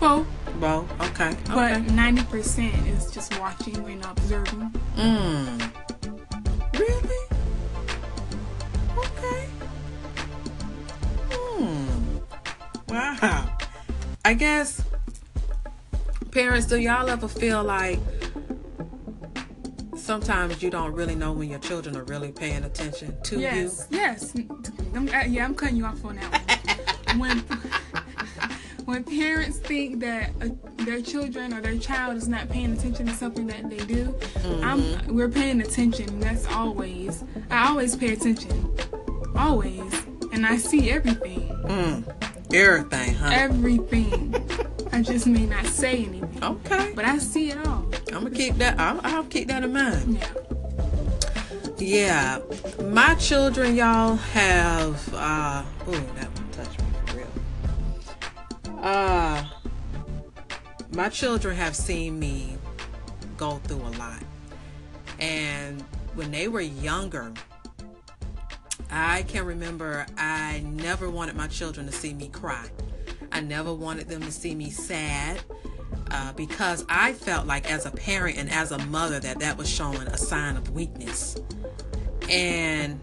Well, 0.00 0.26
Well, 0.60 0.86
okay. 1.00 1.34
but 1.48 1.72
okay. 1.72 1.86
90% 1.90 2.86
is 2.88 3.10
just 3.10 3.38
watching 3.40 3.76
and 3.88 4.04
observing. 4.04 4.70
Mm. 4.96 5.72
Really? 6.78 7.11
I 14.32 14.34
guess 14.34 14.82
parents, 16.30 16.66
do 16.66 16.78
y'all 16.78 17.10
ever 17.10 17.28
feel 17.28 17.62
like 17.62 17.98
sometimes 19.94 20.62
you 20.62 20.70
don't 20.70 20.94
really 20.94 21.14
know 21.14 21.32
when 21.32 21.50
your 21.50 21.58
children 21.58 21.94
are 21.98 22.04
really 22.04 22.32
paying 22.32 22.64
attention 22.64 23.14
to 23.24 23.34
you? 23.34 23.42
Yes, 23.42 23.88
yes. 23.90 24.34
I'm, 24.94 25.06
uh, 25.10 25.24
yeah, 25.28 25.44
I'm 25.44 25.54
cutting 25.54 25.76
you 25.76 25.84
off 25.84 26.02
on 26.06 26.16
that 26.16 26.80
one. 27.14 27.18
when 27.18 27.38
when 28.86 29.04
parents 29.04 29.58
think 29.58 30.00
that 30.00 30.30
uh, 30.40 30.48
their 30.78 31.02
children 31.02 31.52
or 31.52 31.60
their 31.60 31.76
child 31.76 32.16
is 32.16 32.26
not 32.26 32.48
paying 32.48 32.72
attention 32.72 33.04
to 33.08 33.12
something 33.12 33.46
that 33.48 33.68
they 33.68 33.84
do, 33.84 34.18
I'm 34.62 35.14
we're 35.14 35.28
paying 35.28 35.60
attention. 35.60 36.20
That's 36.20 36.46
always. 36.46 37.22
I 37.50 37.68
always 37.68 37.94
pay 37.96 38.14
attention, 38.14 38.74
always, 39.36 39.92
and 40.32 40.46
I 40.46 40.56
see 40.56 40.90
everything. 40.90 41.50
Mm. 41.66 42.21
Everything, 42.54 43.14
huh? 43.14 43.30
everything. 43.32 44.34
I 44.92 45.00
just 45.02 45.26
may 45.26 45.46
not 45.46 45.64
say 45.66 46.04
anything, 46.04 46.38
Okay. 46.44 46.92
but 46.94 47.04
I 47.04 47.18
see 47.18 47.50
it 47.50 47.58
all. 47.66 47.86
I'm 48.12 48.24
gonna 48.24 48.30
keep 48.30 48.56
that. 48.56 48.78
I'll, 48.78 49.00
I'll 49.04 49.24
keep 49.24 49.48
that 49.48 49.62
in 49.62 49.72
mind. 49.72 50.18
Yeah. 50.18 50.28
Yeah, 51.78 52.38
my 52.90 53.14
children, 53.16 53.74
y'all 53.74 54.14
have. 54.16 55.14
uh 55.14 55.64
Oh, 55.86 55.90
that 55.90 56.28
one 56.28 56.48
touched 56.52 56.78
me 56.80 56.86
for 57.06 57.16
real. 57.16 58.78
Uh, 58.84 59.44
my 60.92 61.08
children 61.08 61.56
have 61.56 61.74
seen 61.74 62.18
me 62.20 62.56
go 63.36 63.56
through 63.64 63.78
a 63.82 63.92
lot, 63.98 64.22
and 65.18 65.80
when 66.14 66.30
they 66.30 66.46
were 66.46 66.60
younger, 66.60 67.32
I 68.92 69.22
can 69.22 69.46
remember 69.46 70.06
I 70.18 70.62
never 70.64 71.08
wanted 71.08 71.34
my 71.34 71.46
children 71.46 71.86
to 71.86 71.92
see 71.92 72.12
me 72.12 72.28
cry. 72.28 72.68
I 73.32 73.40
never 73.40 73.72
wanted 73.72 74.08
them 74.08 74.20
to 74.22 74.30
see 74.30 74.54
me 74.54 74.68
sad 74.68 75.40
uh, 76.10 76.32
because 76.34 76.84
I 76.88 77.14
felt 77.14 77.46
like 77.46 77.70
as 77.70 77.86
a 77.86 77.90
parent 77.90 78.36
and 78.36 78.50
as 78.50 78.70
a 78.70 78.78
mother 78.86 79.18
that 79.20 79.40
that 79.40 79.56
was 79.56 79.68
showing 79.68 80.02
a 80.02 80.18
sign 80.18 80.58
of 80.58 80.70
weakness. 80.70 81.36
And 82.28 83.00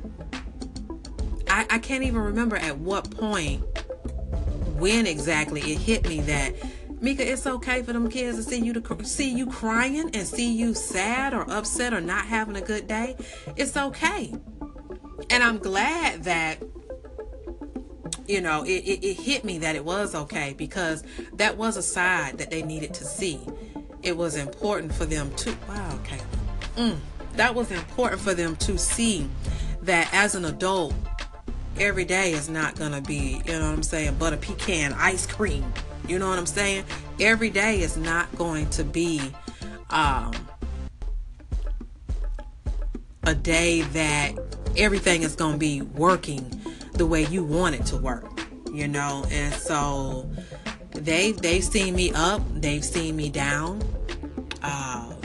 I, 1.49 1.65
I 1.69 1.79
can't 1.79 2.03
even 2.03 2.21
remember 2.21 2.55
at 2.55 2.77
what 2.77 3.09
point, 3.09 3.63
when 4.77 5.07
exactly 5.07 5.61
it 5.61 5.79
hit 5.79 6.07
me 6.07 6.21
that 6.21 6.53
Mika, 7.01 7.29
it's 7.29 7.47
okay 7.47 7.81
for 7.81 7.93
them 7.93 8.09
kids 8.09 8.37
to 8.37 8.43
see 8.43 8.59
you 8.59 8.73
to 8.73 9.05
see 9.05 9.33
you 9.33 9.47
crying 9.47 10.11
and 10.13 10.27
see 10.27 10.53
you 10.53 10.73
sad 10.73 11.33
or 11.33 11.49
upset 11.49 11.93
or 11.93 12.01
not 12.01 12.25
having 12.25 12.57
a 12.57 12.61
good 12.61 12.87
day. 12.87 13.15
It's 13.55 13.75
okay, 13.75 14.33
and 15.29 15.43
I'm 15.43 15.57
glad 15.57 16.23
that 16.23 16.61
you 18.27 18.41
know 18.41 18.63
it, 18.63 18.83
it, 18.83 19.03
it 19.03 19.13
hit 19.19 19.43
me 19.43 19.59
that 19.59 19.75
it 19.75 19.85
was 19.85 20.15
okay 20.15 20.53
because 20.57 21.03
that 21.33 21.57
was 21.57 21.77
a 21.77 21.81
side 21.81 22.37
that 22.37 22.49
they 22.49 22.61
needed 22.61 22.93
to 22.95 23.03
see. 23.03 23.39
It 24.01 24.15
was 24.15 24.35
important 24.35 24.93
for 24.93 25.05
them 25.05 25.33
to 25.35 25.55
wow, 25.67 25.95
okay, 26.01 26.19
mm, 26.75 26.97
that 27.35 27.53
was 27.53 27.71
important 27.71 28.21
for 28.21 28.33
them 28.33 28.55
to 28.57 28.77
see 28.77 29.29
that 29.81 30.13
as 30.13 30.35
an 30.35 30.45
adult, 30.45 30.93
every 31.79 32.05
day 32.05 32.31
is 32.31 32.49
not 32.49 32.75
gonna 32.77 33.01
be, 33.01 33.41
you 33.45 33.53
know 33.53 33.61
what 33.61 33.73
I'm 33.73 33.83
saying, 33.83 34.15
butter 34.15 34.37
pecan 34.37 34.93
ice 34.93 35.25
cream. 35.25 35.65
You 36.07 36.17
know 36.17 36.27
what 36.27 36.39
I'm 36.39 36.47
saying? 36.47 36.85
Every 37.19 37.51
day 37.51 37.81
is 37.81 37.95
not 37.95 38.35
going 38.35 38.67
to 38.71 38.83
be 38.83 39.21
um, 39.91 40.33
a 43.23 43.35
day 43.35 43.81
that 43.81 44.33
everything 44.77 45.23
is 45.23 45.35
going 45.35 45.53
to 45.53 45.57
be 45.59 45.81
working 45.81 46.49
the 46.93 47.05
way 47.05 47.25
you 47.25 47.43
want 47.43 47.75
it 47.75 47.85
to 47.87 47.97
work. 47.97 48.27
You 48.71 48.87
know, 48.87 49.25
and 49.31 49.53
so 49.53 50.29
they 50.91 51.31
they've 51.31 51.63
seen 51.63 51.95
me 51.95 52.11
up, 52.13 52.41
they've 52.53 52.85
seen 52.85 53.15
me 53.15 53.29
down. 53.29 53.81
Uh, 54.61 55.15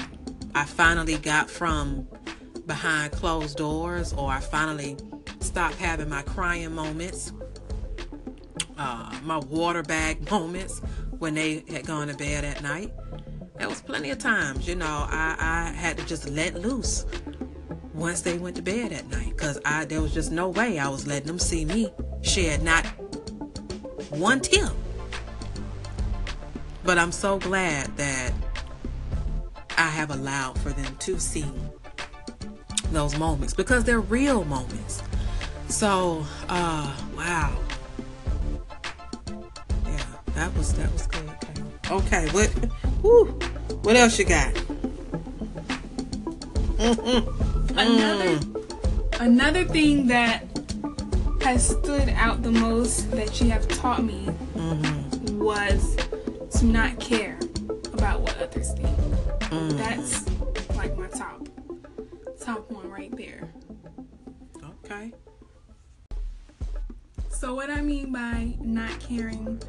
I 0.54 0.64
finally 0.64 1.18
got 1.18 1.50
from 1.50 2.08
behind 2.66 3.12
closed 3.12 3.58
doors, 3.58 4.14
or 4.14 4.30
I 4.30 4.40
finally 4.40 4.96
stopped 5.40 5.76
having 5.76 6.08
my 6.08 6.22
crying 6.22 6.74
moments 6.74 7.32
uh, 8.78 9.12
my 9.22 9.38
water 9.38 9.82
bag 9.82 10.30
moments 10.30 10.80
when 11.18 11.34
they 11.34 11.64
had 11.68 11.86
gone 11.86 12.08
to 12.08 12.14
bed 12.14 12.44
at 12.44 12.62
night. 12.62 12.92
There 13.56 13.68
was 13.68 13.80
plenty 13.80 14.10
of 14.10 14.18
times, 14.18 14.66
you 14.66 14.74
know, 14.74 15.06
I, 15.08 15.36
I 15.38 15.72
had 15.72 15.96
to 15.98 16.04
just 16.06 16.28
let 16.28 16.60
loose 16.60 17.06
once 17.94 18.22
they 18.22 18.36
went 18.36 18.56
to 18.56 18.62
bed 18.62 18.92
at 18.92 19.08
night 19.08 19.30
because 19.30 19.58
I 19.64 19.84
there 19.84 20.02
was 20.02 20.12
just 20.12 20.32
no 20.32 20.48
way 20.48 20.78
I 20.78 20.88
was 20.88 21.06
letting 21.06 21.28
them 21.28 21.38
see 21.38 21.64
me 21.64 21.92
shed 22.22 22.62
not 22.62 22.84
one 24.10 24.40
tear. 24.40 24.70
But 26.82 26.98
I'm 26.98 27.12
so 27.12 27.38
glad 27.38 27.96
that 27.96 28.32
I 29.78 29.88
have 29.88 30.10
allowed 30.10 30.58
for 30.58 30.70
them 30.70 30.96
to 30.96 31.18
see 31.18 31.50
those 32.90 33.18
moments 33.18 33.54
because 33.54 33.84
they're 33.84 34.00
real 34.00 34.44
moments. 34.44 35.02
So, 35.68 36.24
uh, 36.48 36.94
wow. 37.16 37.56
Yeah, 39.86 40.06
that 40.34 40.54
was 40.56 40.74
that 40.74 40.92
was 40.92 41.06
good. 41.06 41.30
Okay, 41.90 42.28
what? 42.30 42.48
Whew, 43.02 43.26
what 43.82 43.96
else 43.96 44.18
you 44.18 44.24
got? 44.26 44.54
Another 47.76 48.38
another 49.20 49.64
thing 49.64 50.06
that 50.06 50.44
has 51.42 51.68
stood 51.68 52.08
out 52.10 52.42
the 52.42 52.50
most 52.50 53.10
that 53.10 53.40
you 53.40 53.50
have 53.50 53.66
taught 53.68 54.02
me 54.04 54.28
was 55.32 55.96
to 56.58 56.64
not 56.66 56.98
care 57.00 57.38
about 57.92 58.20
what 58.20 58.36
others 58.38 58.72
think. 58.74 58.96
That's 59.76 60.24
like 60.76 60.96
my 60.96 61.08
top 61.08 61.48
top 62.40 62.70
one 62.70 62.90
right 62.90 63.14
there. 63.16 63.52
Okay. 64.84 65.12
So 67.30 67.54
what 67.54 67.70
I 67.70 67.80
mean 67.80 68.12
by 68.12 68.54
not 68.60 68.98
caring 69.00 69.60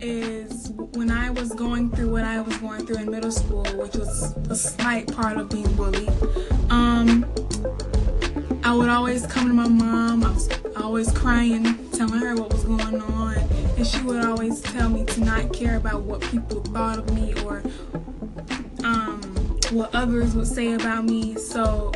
is 0.00 0.70
when 0.94 1.10
I 1.10 1.30
was 1.30 1.52
going 1.52 1.90
through 1.90 2.10
what 2.10 2.24
I 2.24 2.40
was 2.40 2.56
going 2.58 2.86
through 2.86 2.98
in 2.98 3.10
middle 3.10 3.32
school, 3.32 3.64
which 3.76 3.94
was 3.94 4.36
a 4.48 4.54
slight 4.56 5.12
part 5.12 5.36
of 5.36 5.48
being 5.48 5.72
bullied. 5.74 6.10
Um, 6.70 7.24
I 8.64 8.74
would 8.74 8.88
always 8.88 9.26
come 9.26 9.48
to 9.48 9.54
my 9.54 9.68
mom. 9.68 10.24
I 10.24 10.30
was 10.30 10.48
always 10.76 11.10
crying, 11.12 11.88
telling 11.90 12.20
her 12.20 12.34
what 12.34 12.52
was 12.52 12.64
going 12.64 13.00
on, 13.00 13.36
and 13.36 13.86
she 13.86 14.00
would 14.02 14.24
always 14.24 14.60
tell 14.60 14.88
me 14.88 15.04
to 15.06 15.20
not 15.20 15.52
care 15.52 15.76
about 15.76 16.02
what 16.02 16.20
people 16.20 16.60
thought 16.60 16.98
of 16.98 17.14
me 17.14 17.34
or 17.44 17.62
um, 18.84 19.20
what 19.70 19.94
others 19.94 20.34
would 20.34 20.46
say 20.46 20.72
about 20.72 21.04
me. 21.04 21.36
So 21.36 21.92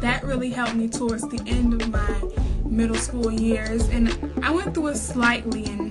that 0.00 0.24
really 0.24 0.50
helped 0.50 0.74
me 0.74 0.88
towards 0.88 1.22
the 1.28 1.42
end 1.46 1.80
of 1.80 1.88
my 1.88 2.22
middle 2.68 2.96
school 2.96 3.32
years, 3.32 3.88
and 3.88 4.08
I 4.42 4.50
went 4.50 4.74
through 4.74 4.88
it 4.88 4.96
slightly 4.96 5.64
in 5.64 5.85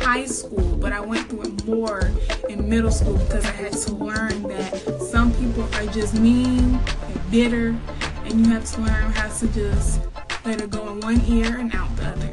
high 0.00 0.26
school, 0.26 0.76
but 0.76 0.92
I 0.92 1.00
went 1.00 1.28
through 1.28 1.42
it 1.42 1.66
more 1.66 2.10
in 2.48 2.68
middle 2.68 2.90
school 2.90 3.16
because 3.18 3.44
I 3.44 3.52
had 3.52 3.72
to 3.72 3.92
learn 3.92 4.42
that 4.44 5.00
some 5.10 5.32
people 5.34 5.64
are 5.74 5.86
just 5.92 6.14
mean 6.18 6.74
and 6.74 7.30
bitter, 7.30 7.76
and 8.24 8.46
you 8.46 8.52
have 8.52 8.64
to 8.72 8.80
learn 8.80 9.12
how 9.12 9.28
to 9.28 9.48
just 9.48 10.00
let 10.44 10.60
it 10.60 10.70
go 10.70 10.88
in 10.88 11.00
one 11.00 11.20
ear 11.26 11.58
and 11.58 11.74
out 11.74 11.94
the 11.96 12.08
other. 12.08 12.32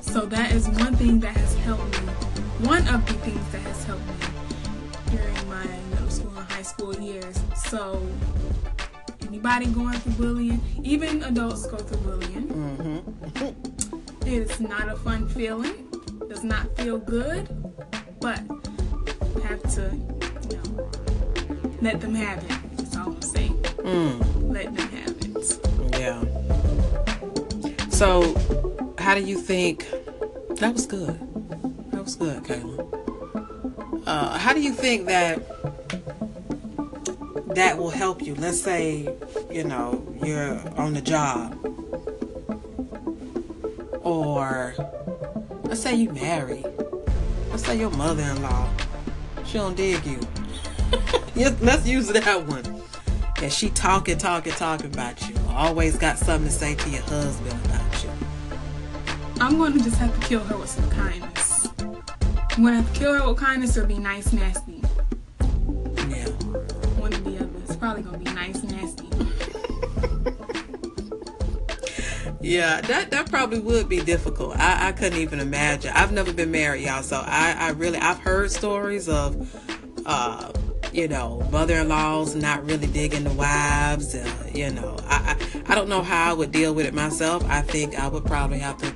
So 0.00 0.26
that 0.26 0.52
is 0.52 0.68
one 0.68 0.94
thing 0.96 1.20
that 1.20 1.36
has 1.36 1.54
helped 1.58 1.90
me. 2.02 2.12
One 2.66 2.86
of 2.88 3.04
the 3.06 3.14
things 3.14 3.52
that 3.52 3.60
has 3.62 3.84
helped 3.84 4.06
me 4.06 4.14
during 5.10 5.48
my 5.48 5.66
middle 5.90 6.10
school 6.10 6.32
and 6.36 6.50
high 6.50 6.62
school 6.62 6.94
years. 6.98 7.40
So 7.54 8.04
anybody 9.26 9.66
going 9.66 9.98
through 9.98 10.12
bullying, 10.14 10.60
even 10.82 11.22
adults 11.22 11.66
go 11.66 11.76
through 11.76 11.98
bullying. 11.98 12.48
Mm-hmm. 12.48 14.26
It's 14.26 14.58
not 14.58 14.88
a 14.88 14.96
fun 14.96 15.28
feeling 15.28 15.86
does 16.36 16.44
not 16.44 16.76
feel 16.76 16.98
good, 16.98 17.48
but 18.20 18.38
you 19.34 19.40
have 19.40 19.62
to, 19.74 19.90
you 20.50 20.56
know, 20.58 20.90
let 21.80 21.98
them 21.98 22.14
have 22.14 22.44
it. 22.44 22.76
That's 22.76 22.94
all 22.94 23.08
I'm 23.08 23.22
saying. 23.22 23.54
Mm. 23.78 24.52
Let 24.52 24.76
them 24.76 24.88
have 24.90 25.16
it. 25.22 25.98
Yeah. 25.98 27.88
So, 27.88 28.34
how 28.98 29.14
do 29.14 29.22
you 29.22 29.38
think 29.38 29.88
that 30.56 30.74
was 30.74 30.84
good? 30.84 31.18
That 31.92 32.04
was 32.04 32.16
good, 32.16 32.42
Kayla. 32.42 34.02
Uh, 34.06 34.36
how 34.36 34.52
do 34.52 34.60
you 34.60 34.72
think 34.72 35.06
that 35.06 35.40
that 37.54 37.78
will 37.78 37.88
help 37.88 38.20
you? 38.20 38.34
Let's 38.34 38.60
say, 38.60 39.08
you 39.50 39.64
know, 39.64 40.06
you're 40.22 40.60
on 40.76 40.92
the 40.92 41.00
job, 41.00 41.56
or 44.02 44.74
let's 45.76 45.84
say 45.84 45.94
you 45.94 46.10
married. 46.12 46.64
Let's 47.50 47.66
say 47.66 47.78
your 47.78 47.90
mother-in-law, 47.90 48.70
she 49.44 49.58
don't 49.58 49.76
dig 49.76 50.04
you. 50.06 50.18
Yes, 51.34 51.54
Let's 51.60 51.86
use 51.86 52.08
that 52.08 52.46
one. 52.46 52.82
And 53.42 53.52
she 53.52 53.68
talking, 53.68 54.16
talking, 54.16 54.54
talking 54.54 54.86
about 54.86 55.28
you. 55.28 55.34
Always 55.50 55.98
got 55.98 56.16
something 56.16 56.48
to 56.48 56.54
say 56.54 56.76
to 56.76 56.88
your 56.88 57.02
husband 57.02 57.60
about 57.66 58.02
you. 58.02 58.10
I'm 59.38 59.58
going 59.58 59.74
to 59.74 59.84
just 59.84 59.98
have 59.98 60.18
to 60.18 60.26
kill 60.26 60.40
her 60.40 60.56
with 60.56 60.70
some 60.70 60.88
kindness. 60.88 61.68
I'm 61.78 62.62
going 62.62 62.72
to 62.72 62.80
have 62.80 62.90
to 62.94 62.98
kill 62.98 63.12
her 63.12 63.28
with 63.28 63.36
kindness 63.36 63.76
or 63.76 63.84
be 63.84 63.98
nice, 63.98 64.32
nasty. 64.32 64.80
Yeah. 66.08 66.30
One 66.96 67.12
or 67.12 67.18
the 67.18 67.36
other. 67.36 67.50
It's 67.66 67.76
probably 67.76 68.02
going 68.02 68.18
to 68.18 68.24
be 68.24 68.34
nice, 68.34 68.62
Yeah, 72.46 72.80
that 72.82 73.10
that 73.10 73.28
probably 73.28 73.58
would 73.58 73.88
be 73.88 74.00
difficult. 74.00 74.56
I, 74.56 74.88
I 74.88 74.92
couldn't 74.92 75.18
even 75.18 75.40
imagine. 75.40 75.90
I've 75.94 76.12
never 76.12 76.32
been 76.32 76.50
married, 76.52 76.84
y'all, 76.84 77.02
so 77.02 77.16
I, 77.16 77.56
I 77.58 77.70
really 77.70 77.98
I've 77.98 78.20
heard 78.20 78.50
stories 78.52 79.08
of 79.08 79.52
uh 80.06 80.52
you 80.92 81.08
know, 81.08 81.46
mother-in-laws 81.50 82.36
not 82.36 82.64
really 82.64 82.86
digging 82.86 83.24
the 83.24 83.32
wives. 83.32 84.14
Uh, 84.14 84.50
you 84.54 84.70
know, 84.70 84.96
I, 85.06 85.36
I 85.66 85.72
I 85.72 85.74
don't 85.74 85.88
know 85.88 86.02
how 86.02 86.30
I 86.30 86.32
would 86.34 86.52
deal 86.52 86.72
with 86.72 86.86
it 86.86 86.94
myself. 86.94 87.44
I 87.50 87.62
think 87.62 87.98
I 87.98 88.06
would 88.06 88.24
probably 88.24 88.60
have 88.60 88.78
to, 88.78 88.86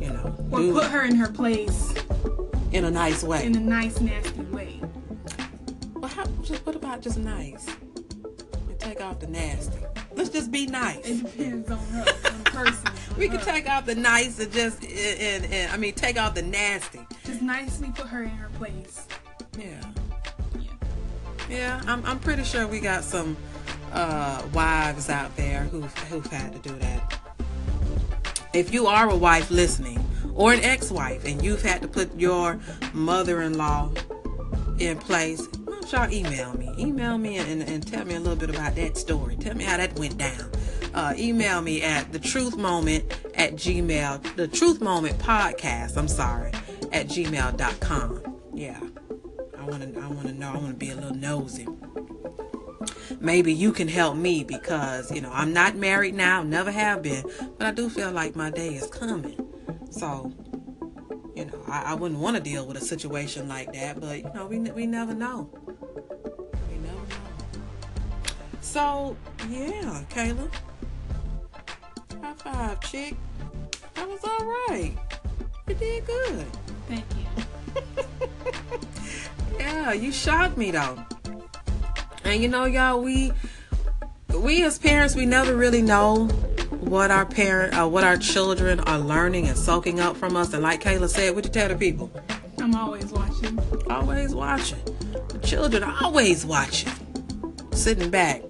you 0.00 0.08
know, 0.08 0.34
Or 0.50 0.58
do 0.60 0.72
put 0.72 0.86
her 0.90 1.04
in 1.04 1.14
her 1.16 1.28
place 1.28 1.92
in 2.72 2.84
a 2.86 2.90
nice 2.90 3.22
way. 3.22 3.44
in 3.44 3.54
a 3.56 3.60
nice, 3.60 4.00
nasty 4.00 4.40
way. 4.40 4.80
well, 5.94 6.08
how, 6.08 6.24
just 6.42 6.64
what 6.64 6.74
about 6.74 7.02
just 7.02 7.18
nice? 7.18 7.68
And 8.68 8.78
take 8.78 9.02
off 9.02 9.20
the 9.20 9.26
nasty. 9.26 9.76
Let's 10.16 10.30
just 10.30 10.50
be 10.50 10.66
nice. 10.66 11.06
It 11.06 11.22
depends 11.22 11.70
on 11.70 11.78
her, 11.78 12.00
on 12.00 12.38
the 12.42 12.50
person. 12.50 12.88
on 12.88 12.94
We 13.18 13.28
can 13.28 13.40
take 13.40 13.68
off 13.68 13.86
the 13.86 13.94
nice 13.94 14.38
and 14.40 14.52
just 14.52 14.82
and, 14.82 15.20
and, 15.20 15.52
and 15.52 15.72
I 15.72 15.76
mean 15.76 15.94
take 15.94 16.18
off 16.18 16.34
the 16.34 16.42
nasty. 16.42 17.00
Just 17.24 17.42
nicely 17.42 17.92
put 17.94 18.06
her 18.08 18.22
in 18.22 18.30
her 18.30 18.48
place. 18.58 19.06
Yeah. 19.58 19.80
Yeah. 20.58 20.70
Yeah, 21.48 21.82
I'm 21.86 22.04
I'm 22.04 22.18
pretty 22.18 22.44
sure 22.44 22.66
we 22.66 22.80
got 22.80 23.04
some 23.04 23.36
uh 23.92 24.42
wives 24.52 25.08
out 25.08 25.34
there 25.36 25.64
who 25.64 25.82
who've 25.82 26.26
had 26.26 26.52
to 26.52 26.68
do 26.68 26.74
that. 26.76 27.20
If 28.52 28.72
you 28.72 28.86
are 28.86 29.10
a 29.10 29.16
wife 29.16 29.50
listening 29.50 30.02
or 30.34 30.52
an 30.52 30.60
ex-wife 30.60 31.26
and 31.26 31.42
you've 31.44 31.62
had 31.62 31.82
to 31.82 31.88
put 31.88 32.18
your 32.18 32.58
mother-in-law 32.94 33.90
in 34.78 34.96
place, 34.98 35.46
don't 35.90 36.10
y'all 36.10 36.18
email 36.18 36.52
me? 36.54 36.74
Email 36.78 37.16
me 37.16 37.36
and, 37.36 37.62
and 37.62 37.86
tell 37.86 38.04
me 38.04 38.16
a 38.16 38.20
little 38.20 38.36
bit 38.36 38.50
about 38.50 38.74
that 38.74 38.96
story. 38.96 39.36
Tell 39.36 39.54
me 39.54 39.62
how 39.62 39.76
that 39.76 39.96
went 39.96 40.18
down. 40.18 40.50
Uh, 40.92 41.14
email 41.16 41.62
me 41.62 41.82
at 41.82 42.12
the 42.12 42.18
truth 42.18 42.56
moment 42.56 43.04
at 43.34 43.52
gmail 43.52 44.34
the 44.36 44.48
truth 44.48 44.80
moment 44.80 45.18
podcast 45.18 45.98
i'm 45.98 46.08
sorry 46.08 46.50
at 46.90 47.06
gmail.com 47.06 48.38
yeah 48.54 48.80
i 49.58 49.62
want 49.64 49.82
to 49.82 50.00
i 50.00 50.06
want 50.06 50.26
to 50.26 50.32
know 50.32 50.48
i 50.48 50.56
want 50.56 50.68
to 50.68 50.74
be 50.74 50.88
a 50.88 50.94
little 50.94 51.14
nosy 51.14 51.66
maybe 53.20 53.52
you 53.52 53.72
can 53.72 53.88
help 53.88 54.16
me 54.16 54.42
because 54.42 55.12
you 55.12 55.20
know 55.20 55.30
i'm 55.34 55.52
not 55.52 55.76
married 55.76 56.14
now 56.14 56.42
never 56.42 56.70
have 56.70 57.02
been 57.02 57.22
but 57.58 57.66
i 57.66 57.70
do 57.70 57.90
feel 57.90 58.10
like 58.10 58.34
my 58.34 58.48
day 58.48 58.68
is 58.68 58.86
coming 58.86 59.38
so 59.90 60.32
you 61.34 61.44
know 61.44 61.62
i, 61.68 61.92
I 61.92 61.94
wouldn't 61.94 62.20
want 62.20 62.38
to 62.38 62.42
deal 62.42 62.66
with 62.66 62.78
a 62.78 62.84
situation 62.84 63.48
like 63.48 63.74
that 63.74 64.00
but 64.00 64.16
you 64.16 64.30
know 64.32 64.46
we, 64.46 64.60
we 64.60 64.86
never 64.86 65.12
know 65.12 65.50
so 68.66 69.16
yeah 69.48 70.02
kayla 70.10 70.50
high 72.22 72.34
five 72.34 72.80
chick 72.80 73.14
that 73.94 74.08
was 74.08 74.20
all 74.24 74.46
right 74.68 74.92
you 75.68 75.74
did 75.74 76.06
good 76.06 76.46
Thank 76.88 77.04
you. 77.16 78.04
yeah, 79.58 79.92
you 79.92 80.12
shocked 80.12 80.56
me 80.56 80.70
though. 80.70 80.98
And 82.24 82.40
you 82.40 82.48
know, 82.48 82.64
y'all, 82.64 83.02
we 83.02 83.32
we 84.34 84.62
as 84.62 84.78
parents, 84.78 85.14
we 85.14 85.26
never 85.26 85.56
really 85.56 85.82
know 85.82 86.26
what 86.80 87.10
our 87.10 87.26
parent, 87.26 87.76
uh, 87.76 87.88
what 87.88 88.04
our 88.04 88.16
children 88.16 88.80
are 88.80 88.98
learning 88.98 89.48
and 89.48 89.58
soaking 89.58 89.98
up 89.98 90.16
from 90.16 90.36
us. 90.36 90.52
And 90.52 90.62
like 90.62 90.82
Kayla 90.82 91.08
said, 91.08 91.34
what 91.34 91.44
you 91.44 91.50
tell 91.50 91.68
the 91.68 91.74
people? 91.74 92.10
I'm 92.60 92.74
always 92.74 93.12
watching. 93.12 93.58
Always 93.90 94.34
watching. 94.34 94.82
The 95.28 95.40
children 95.42 95.82
are 95.82 95.96
always 96.02 96.46
watching, 96.46 96.92
sitting 97.72 98.10
back, 98.10 98.42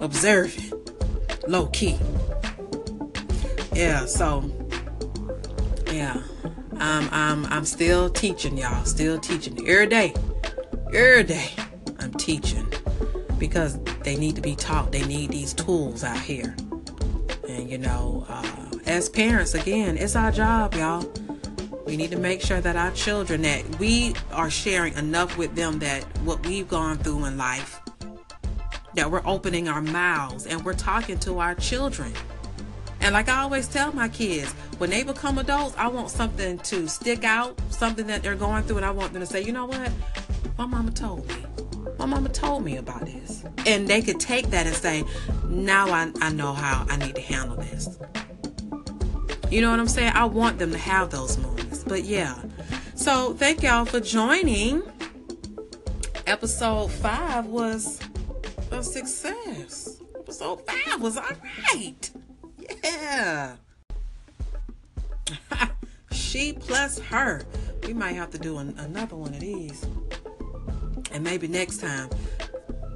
observing, 0.00 0.72
low 1.46 1.66
key. 1.68 1.98
Yeah. 3.74 4.06
So, 4.06 4.50
yeah, 5.92 6.22
I'm 6.78 7.08
I'm 7.12 7.46
I'm 7.46 7.64
still 7.64 8.08
teaching 8.10 8.56
y'all. 8.56 8.84
Still 8.84 9.18
teaching 9.18 9.68
every 9.68 9.86
day. 9.86 10.14
Every 10.94 11.24
day, 11.24 11.50
I'm 11.98 12.12
teaching 12.14 12.66
because 13.38 13.78
they 14.04 14.16
need 14.16 14.36
to 14.36 14.42
be 14.42 14.54
taught. 14.54 14.92
They 14.92 15.04
need 15.04 15.30
these 15.30 15.52
tools 15.52 16.04
out 16.04 16.20
here. 16.20 16.56
And 17.48 17.68
you 17.68 17.78
know, 17.78 18.24
uh, 18.28 18.70
as 18.86 19.08
parents, 19.08 19.54
again, 19.54 19.96
it's 19.96 20.16
our 20.16 20.30
job, 20.30 20.74
y'all. 20.74 21.04
We 21.86 21.96
need 21.96 22.10
to 22.10 22.18
make 22.18 22.40
sure 22.40 22.60
that 22.60 22.76
our 22.76 22.90
children 22.92 23.42
that 23.42 23.78
we 23.78 24.14
are 24.32 24.50
sharing 24.50 24.94
enough 24.94 25.36
with 25.36 25.54
them 25.54 25.78
that 25.80 26.02
what 26.20 26.44
we've 26.46 26.66
gone 26.66 26.98
through 26.98 27.26
in 27.26 27.36
life, 27.36 27.80
that 28.96 29.10
we're 29.10 29.22
opening 29.24 29.68
our 29.68 29.80
mouths 29.80 30.46
and 30.46 30.64
we're 30.64 30.74
talking 30.74 31.18
to 31.20 31.38
our 31.38 31.54
children. 31.54 32.12
And 33.00 33.12
like 33.12 33.28
I 33.28 33.42
always 33.42 33.68
tell 33.68 33.92
my 33.92 34.08
kids, 34.08 34.52
when 34.78 34.90
they 34.90 35.02
become 35.02 35.38
adults, 35.38 35.76
I 35.78 35.88
want 35.88 36.10
something 36.10 36.58
to 36.58 36.88
stick 36.88 37.22
out, 37.24 37.58
something 37.70 38.06
that 38.08 38.22
they're 38.22 38.34
going 38.34 38.64
through, 38.64 38.78
and 38.78 38.86
I 38.86 38.90
want 38.90 39.12
them 39.12 39.20
to 39.20 39.26
say, 39.26 39.42
you 39.42 39.52
know 39.52 39.66
what? 39.66 39.92
My 40.58 40.66
mama 40.66 40.90
told 40.90 41.28
me. 41.28 41.36
My 41.98 42.06
mama 42.06 42.28
told 42.30 42.64
me 42.64 42.78
about 42.78 43.04
this. 43.06 43.44
And 43.66 43.86
they 43.86 44.02
could 44.02 44.18
take 44.18 44.48
that 44.48 44.66
and 44.66 44.74
say, 44.74 45.04
now 45.44 45.88
I, 45.88 46.10
I 46.20 46.32
know 46.32 46.52
how 46.52 46.86
I 46.88 46.96
need 46.96 47.14
to 47.14 47.20
handle 47.20 47.56
this. 47.56 47.98
You 49.50 49.60
know 49.60 49.70
what 49.70 49.78
I'm 49.78 49.88
saying? 49.88 50.12
I 50.14 50.24
want 50.24 50.58
them 50.58 50.72
to 50.72 50.78
have 50.78 51.10
those 51.10 51.38
moments. 51.38 51.84
But 51.84 52.04
yeah. 52.04 52.42
So 52.94 53.34
thank 53.34 53.62
y'all 53.62 53.84
for 53.84 54.00
joining. 54.00 54.82
Episode 56.26 56.90
five 56.90 57.46
was 57.46 58.00
a 58.76 58.82
success. 58.82 60.02
Episode 60.14 60.60
five 60.66 61.00
was 61.00 61.16
all 61.16 61.24
right. 61.72 62.10
Yeah. 62.84 63.56
She 66.12 66.52
plus 66.52 66.98
her. 66.98 67.42
We 67.86 67.94
might 67.94 68.14
have 68.14 68.30
to 68.30 68.38
do 68.38 68.58
an, 68.58 68.74
another 68.78 69.16
one 69.16 69.32
of 69.32 69.40
these. 69.40 69.86
And 71.12 71.24
maybe 71.24 71.46
next 71.46 71.78
time 71.78 72.10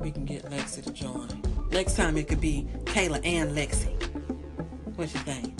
we 0.00 0.10
can 0.10 0.24
get 0.24 0.44
Lexi 0.44 0.82
to 0.84 0.92
join. 0.92 1.42
Next 1.70 1.96
time 1.96 2.16
it 2.16 2.28
could 2.28 2.40
be 2.40 2.66
Kayla 2.84 3.20
and 3.24 3.56
Lexi. 3.56 3.92
What 4.96 5.12
you 5.14 5.20
think? 5.20 5.58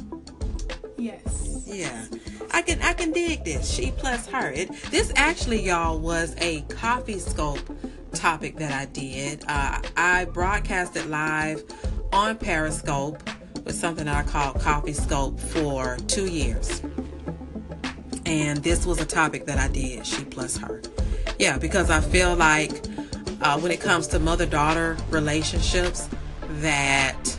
Yes. 0.99 1.65
Yeah. 1.67 2.07
I 2.53 2.63
can 2.63 2.81
I 2.83 2.93
can 2.93 3.13
dig 3.13 3.45
this. 3.45 3.71
She 3.71 3.93
plus 3.93 4.27
her. 4.27 4.51
It 4.51 4.73
this 4.91 5.13
actually 5.17 5.63
y'all 5.63 5.99
was 5.99 6.35
a 6.39 6.63
coffee 6.63 7.19
scope 7.19 7.61
topic 8.11 8.57
that 8.57 8.73
I 8.73 8.87
did. 8.87 9.45
Uh, 9.47 9.81
I 9.97 10.27
broadcasted 10.27 11.07
live 11.07 11.63
on 12.13 12.37
Periscope 12.37 13.23
with 13.65 13.75
something 13.75 14.07
that 14.07 14.27
I 14.27 14.29
call 14.29 14.55
Coffee 14.55 14.93
Scope 14.93 15.39
for 15.39 15.97
two 16.07 16.27
years. 16.27 16.83
And 18.27 18.59
this 18.59 18.87
was 18.87 19.01
a 19.01 19.07
topic 19.07 19.47
that 19.47 19.59
I 19.59 19.69
did, 19.69 20.07
she 20.07 20.25
plus 20.25 20.57
her. 20.59 20.83
Yeah, 21.39 21.59
because 21.59 21.91
I 21.91 22.01
feel 22.01 22.37
like 22.37 22.71
uh, 23.41 23.59
when 23.59 23.73
it 23.73 23.81
comes 23.81 24.07
to 24.09 24.19
mother 24.19 24.47
daughter 24.47 24.97
relationships, 25.11 26.09
that 26.61 27.37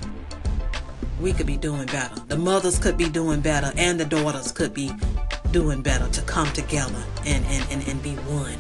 we 1.20 1.34
could 1.34 1.46
be 1.46 1.58
doing 1.58 1.86
better. 1.88 2.16
The 2.28 2.38
mothers 2.38 2.80
could 2.80 2.98
be 2.98 3.10
doing 3.10 3.42
better, 3.42 3.72
and 3.78 4.00
the 4.00 4.06
daughters 4.06 4.52
could 4.52 4.74
be 4.74 4.92
doing 5.52 5.82
better 5.82 6.08
to 6.08 6.22
come 6.24 6.52
together 6.54 7.04
and, 7.26 7.46
and, 7.46 7.68
and, 7.72 7.88
and 7.88 8.02
be 8.02 8.16
one 8.16 8.58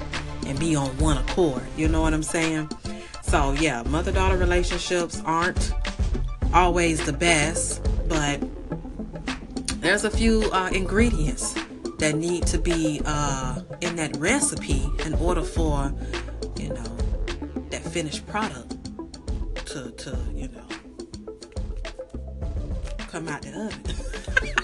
and 0.51 0.59
be 0.59 0.75
on 0.75 0.89
one 0.97 1.17
accord. 1.17 1.63
You 1.77 1.87
know 1.87 2.01
what 2.01 2.13
I'm 2.13 2.23
saying? 2.23 2.69
So, 3.21 3.53
yeah, 3.53 3.83
mother 3.83 4.11
daughter 4.11 4.35
relationships 4.35 5.21
aren't 5.25 5.71
always 6.53 7.05
the 7.05 7.13
best, 7.13 7.81
but 8.09 8.41
there's 9.79 10.03
a 10.03 10.09
few 10.09 10.49
uh, 10.51 10.69
ingredients 10.73 11.55
that 11.99 12.15
need 12.15 12.45
to 12.47 12.57
be 12.57 13.01
uh, 13.05 13.61
in 13.79 13.95
that 13.95 14.17
recipe 14.17 14.85
in 15.05 15.13
order 15.13 15.41
for, 15.41 15.93
you 16.57 16.67
know, 16.67 16.97
that 17.69 17.81
finished 17.83 18.27
product 18.27 18.75
to, 19.67 19.89
to 19.91 20.17
you 20.35 20.49
know, 20.49 20.67
come 23.07 23.29
out 23.29 23.41
the 23.41 23.53
oven. 23.53 24.55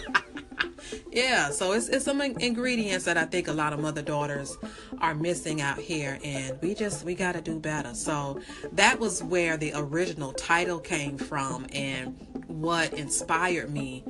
yeah, 1.18 1.50
so 1.50 1.72
it's, 1.72 1.90
it's 1.90 2.06
some 2.06 2.22
ingredients 2.22 3.06
that 3.06 3.18
I 3.18 3.26
think 3.26 3.48
a 3.48 3.52
lot 3.52 3.74
of 3.74 3.80
mother 3.80 4.04
daughters 4.04 4.56
are 5.02 5.16
missing 5.16 5.62
out 5.62 5.80
here, 5.80 6.20
and 6.24 6.62
we 6.62 6.76
just 6.76 7.04
we 7.04 7.16
got 7.16 7.32
to 7.32 7.42
do 7.42 7.58
better. 7.58 7.96
So 7.96 8.40
that 8.74 9.00
was 9.00 9.24
where 9.24 9.58
the 9.58 9.72
original 9.74 10.32
title 10.34 10.78
came 10.78 11.18
from, 11.18 11.66
and 11.74 12.16
what 12.46 12.94
inspired 12.94 13.74
me 13.74 14.04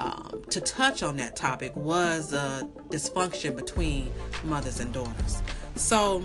um, 0.00 0.42
to 0.50 0.60
touch 0.60 1.04
on 1.04 1.16
that 1.18 1.36
topic 1.36 1.76
was 1.76 2.32
a 2.32 2.68
dysfunction 2.88 3.54
between 3.54 4.10
mothers 4.42 4.80
and 4.80 4.92
daughters. 4.92 5.40
So, 5.76 6.24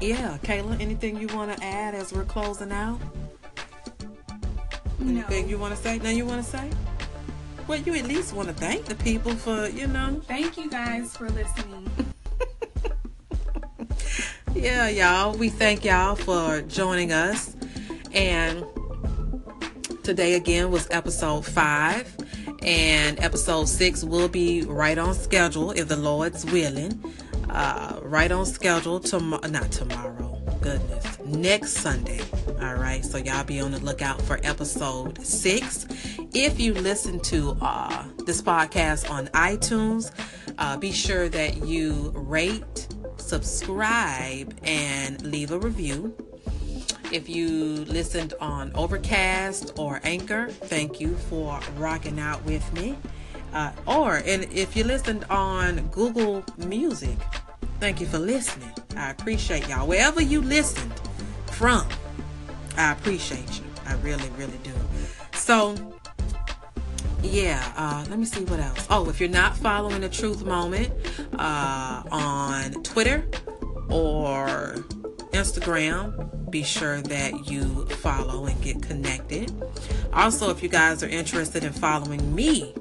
yeah, 0.00 0.38
Kayla, 0.42 0.80
anything 0.80 1.20
you 1.20 1.26
want 1.36 1.54
to 1.54 1.62
add 1.62 1.94
as 1.94 2.14
we're 2.14 2.24
closing 2.24 2.72
out? 2.72 2.98
No. 4.98 5.20
Anything 5.20 5.50
you 5.50 5.58
want 5.58 5.76
to 5.76 5.82
say? 5.82 5.98
Now 5.98 6.08
you 6.08 6.24
want 6.24 6.42
to 6.42 6.50
say? 6.50 6.70
Well, 7.66 7.80
you 7.80 7.94
at 7.94 8.04
least 8.04 8.32
want 8.32 8.46
to 8.46 8.54
thank 8.54 8.84
the 8.84 8.94
people 8.94 9.34
for, 9.34 9.68
you 9.68 9.88
know. 9.88 10.22
Thank 10.28 10.56
you 10.56 10.70
guys 10.70 11.16
for 11.16 11.28
listening. 11.28 11.90
yeah, 14.54 14.88
y'all. 14.88 15.36
We 15.36 15.48
thank 15.48 15.84
y'all 15.84 16.14
for 16.14 16.62
joining 16.62 17.12
us. 17.12 17.56
And 18.12 18.64
today 20.04 20.34
again 20.34 20.70
was 20.70 20.86
episode 20.92 21.44
five. 21.44 22.14
And 22.62 23.18
episode 23.18 23.68
six 23.68 24.04
will 24.04 24.28
be 24.28 24.62
right 24.62 24.96
on 24.96 25.14
schedule 25.14 25.72
if 25.72 25.88
the 25.88 25.96
Lord's 25.96 26.46
willing. 26.46 27.02
Uh, 27.50 27.98
right 28.02 28.30
on 28.30 28.46
schedule 28.46 29.00
tomorrow, 29.00 29.46
not 29.48 29.72
tomorrow, 29.72 30.40
goodness, 30.60 31.15
next 31.26 31.72
Sunday. 31.72 32.20
All 32.60 32.74
right, 32.74 33.04
so 33.04 33.18
y'all 33.18 33.44
be 33.44 33.60
on 33.60 33.72
the 33.72 33.80
lookout 33.80 34.20
for 34.22 34.40
episode 34.42 35.24
six. 35.24 35.86
If 36.32 36.58
you 36.58 36.74
listen 36.74 37.20
to 37.20 37.56
uh, 37.60 38.04
this 38.24 38.40
podcast 38.40 39.10
on 39.10 39.26
iTunes, 39.28 40.12
uh, 40.58 40.76
be 40.76 40.92
sure 40.92 41.28
that 41.28 41.66
you 41.66 42.12
rate, 42.14 42.88
subscribe, 43.16 44.54
and 44.62 45.22
leave 45.22 45.50
a 45.50 45.58
review. 45.58 46.14
If 47.12 47.28
you 47.28 47.84
listened 47.84 48.34
on 48.40 48.72
Overcast 48.74 49.78
or 49.78 50.00
Anchor, 50.02 50.48
thank 50.48 51.00
you 51.00 51.16
for 51.16 51.60
rocking 51.76 52.18
out 52.18 52.44
with 52.44 52.72
me. 52.74 52.96
Uh, 53.52 53.72
or 53.86 54.16
and 54.26 54.44
if 54.52 54.76
you 54.76 54.84
listened 54.84 55.24
on 55.30 55.86
Google 55.88 56.44
Music, 56.58 57.16
thank 57.80 58.00
you 58.00 58.06
for 58.06 58.18
listening. 58.18 58.72
I 58.96 59.10
appreciate 59.10 59.68
y'all. 59.68 59.86
Wherever 59.86 60.20
you 60.20 60.40
listened 60.40 60.95
from, 61.56 61.88
I 62.76 62.92
appreciate 62.92 63.58
you. 63.58 63.64
I 63.86 63.94
really, 63.94 64.28
really 64.36 64.58
do. 64.62 64.72
So, 65.32 65.74
yeah, 67.22 67.72
uh, 67.76 68.04
let 68.10 68.18
me 68.18 68.26
see 68.26 68.44
what 68.44 68.60
else. 68.60 68.86
Oh, 68.90 69.08
if 69.08 69.20
you're 69.20 69.30
not 69.30 69.56
following 69.56 70.02
the 70.02 70.10
Truth 70.10 70.44
Moment 70.44 70.92
uh, 71.38 72.02
on 72.10 72.72
Twitter 72.82 73.26
or 73.88 74.74
Instagram, 75.32 76.50
be 76.50 76.62
sure 76.62 77.00
that 77.00 77.50
you 77.50 77.86
follow 77.86 78.44
and 78.44 78.60
get 78.62 78.82
connected. 78.82 79.50
Also, 80.12 80.50
if 80.50 80.62
you 80.62 80.68
guys 80.68 81.02
are 81.02 81.08
interested 81.08 81.64
in 81.64 81.72
following 81.72 82.34
me, 82.34 82.74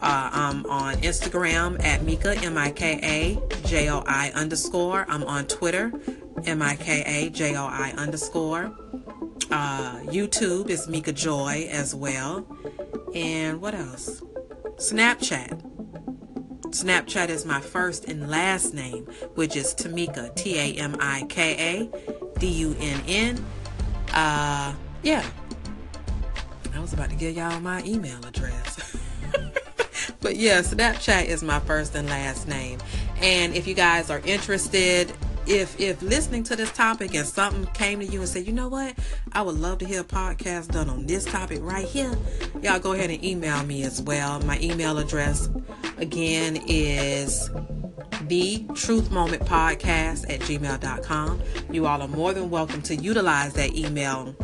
uh, 0.00 0.30
I'm 0.32 0.66
on 0.66 0.96
Instagram 0.96 1.82
at 1.84 2.02
Mika, 2.02 2.36
M 2.42 2.58
I 2.58 2.72
K 2.72 2.98
A 3.02 3.68
J 3.68 3.88
O 3.90 4.02
I 4.06 4.32
underscore. 4.34 5.06
I'm 5.08 5.22
on 5.22 5.46
Twitter, 5.46 5.92
M 6.46 6.62
I 6.62 6.76
K 6.76 7.02
A 7.04 7.30
J 7.30 7.56
O 7.56 7.64
I 7.64 7.92
underscore. 7.96 8.72
Uh, 9.50 9.98
YouTube 10.04 10.70
is 10.70 10.88
Mika 10.88 11.12
Joy 11.12 11.68
as 11.70 11.94
well. 11.94 12.46
And 13.14 13.60
what 13.60 13.74
else? 13.74 14.22
Snapchat. 14.76 15.60
Snapchat 16.70 17.28
is 17.28 17.44
my 17.44 17.60
first 17.60 18.06
and 18.06 18.30
last 18.30 18.72
name, 18.72 19.04
which 19.34 19.56
is 19.56 19.74
Tamika, 19.74 20.34
T 20.34 20.58
A 20.58 20.80
M 20.80 20.96
I 21.00 21.26
K 21.28 21.54
A 21.58 22.38
D 22.38 22.46
U 22.48 22.76
N 22.78 23.00
N. 23.06 23.44
Uh, 24.12 24.74
yeah. 25.02 25.24
I 26.74 26.80
was 26.80 26.94
about 26.94 27.10
to 27.10 27.16
give 27.16 27.36
y'all 27.36 27.60
my 27.60 27.82
email 27.84 28.18
address. 28.24 28.96
but 30.20 30.36
yeah, 30.36 30.60
Snapchat 30.62 31.26
is 31.26 31.42
my 31.42 31.60
first 31.60 31.94
and 31.94 32.08
last 32.08 32.48
name. 32.48 32.78
And 33.20 33.54
if 33.54 33.66
you 33.66 33.74
guys 33.74 34.10
are 34.10 34.20
interested, 34.24 35.12
if 35.46 35.78
if 35.80 36.00
listening 36.02 36.42
to 36.44 36.56
this 36.56 36.72
topic 36.72 37.14
and 37.14 37.26
something 37.26 37.66
came 37.74 38.00
to 38.00 38.06
you 38.06 38.20
and 38.20 38.28
said, 38.28 38.46
you 38.46 38.52
know 38.52 38.68
what, 38.68 38.94
I 39.32 39.42
would 39.42 39.56
love 39.56 39.78
to 39.78 39.86
hear 39.86 40.00
a 40.00 40.04
podcast 40.04 40.72
done 40.72 40.88
on 40.88 41.06
this 41.06 41.24
topic 41.24 41.58
right 41.62 41.86
here, 41.86 42.16
y'all 42.62 42.78
go 42.78 42.92
ahead 42.92 43.10
and 43.10 43.24
email 43.24 43.62
me 43.64 43.82
as 43.82 44.00
well. 44.00 44.40
My 44.40 44.58
email 44.60 44.98
address 44.98 45.48
again 45.98 46.58
is 46.66 47.50
the 48.28 48.64
truth 48.74 49.10
moment 49.10 49.42
podcast 49.42 50.32
at 50.32 50.40
gmail.com. 50.40 51.42
You 51.70 51.86
all 51.86 52.02
are 52.02 52.08
more 52.08 52.32
than 52.32 52.50
welcome 52.50 52.82
to 52.82 52.96
utilize 52.96 53.52
that 53.54 53.74
email 53.74 54.34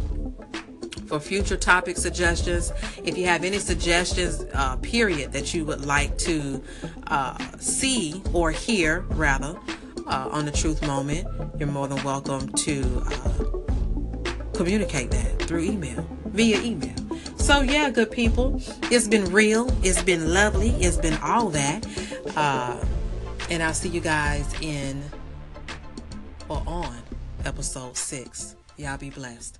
for 1.06 1.18
future 1.18 1.56
topic 1.56 1.96
suggestions. 1.96 2.72
If 3.02 3.16
you 3.16 3.26
have 3.26 3.44
any 3.44 3.58
suggestions, 3.58 4.44
uh, 4.52 4.76
period, 4.76 5.32
that 5.32 5.54
you 5.54 5.64
would 5.64 5.84
like 5.84 6.18
to 6.18 6.62
uh, 7.06 7.38
see 7.58 8.22
or 8.32 8.50
hear, 8.50 9.00
rather, 9.10 9.58
uh, 10.08 10.28
on 10.32 10.44
the 10.44 10.50
Truth 10.50 10.86
Moment, 10.86 11.26
you're 11.58 11.68
more 11.68 11.86
than 11.86 12.02
welcome 12.02 12.48
to 12.50 13.02
uh, 13.06 14.52
communicate 14.54 15.10
that 15.10 15.42
through 15.42 15.60
email, 15.60 16.06
via 16.26 16.60
email. 16.62 16.94
So, 17.36 17.60
yeah, 17.60 17.90
good 17.90 18.10
people, 18.10 18.60
it's 18.84 19.08
been 19.08 19.32
real, 19.32 19.70
it's 19.82 20.02
been 20.02 20.32
lovely, 20.34 20.70
it's 20.70 20.96
been 20.96 21.18
all 21.22 21.48
that. 21.50 21.86
Uh, 22.36 22.84
and 23.50 23.62
I'll 23.62 23.74
see 23.74 23.88
you 23.88 24.00
guys 24.00 24.52
in 24.60 25.02
or 26.48 26.62
on 26.66 26.98
episode 27.44 27.96
six. 27.96 28.56
Y'all 28.76 28.98
be 28.98 29.10
blessed. 29.10 29.57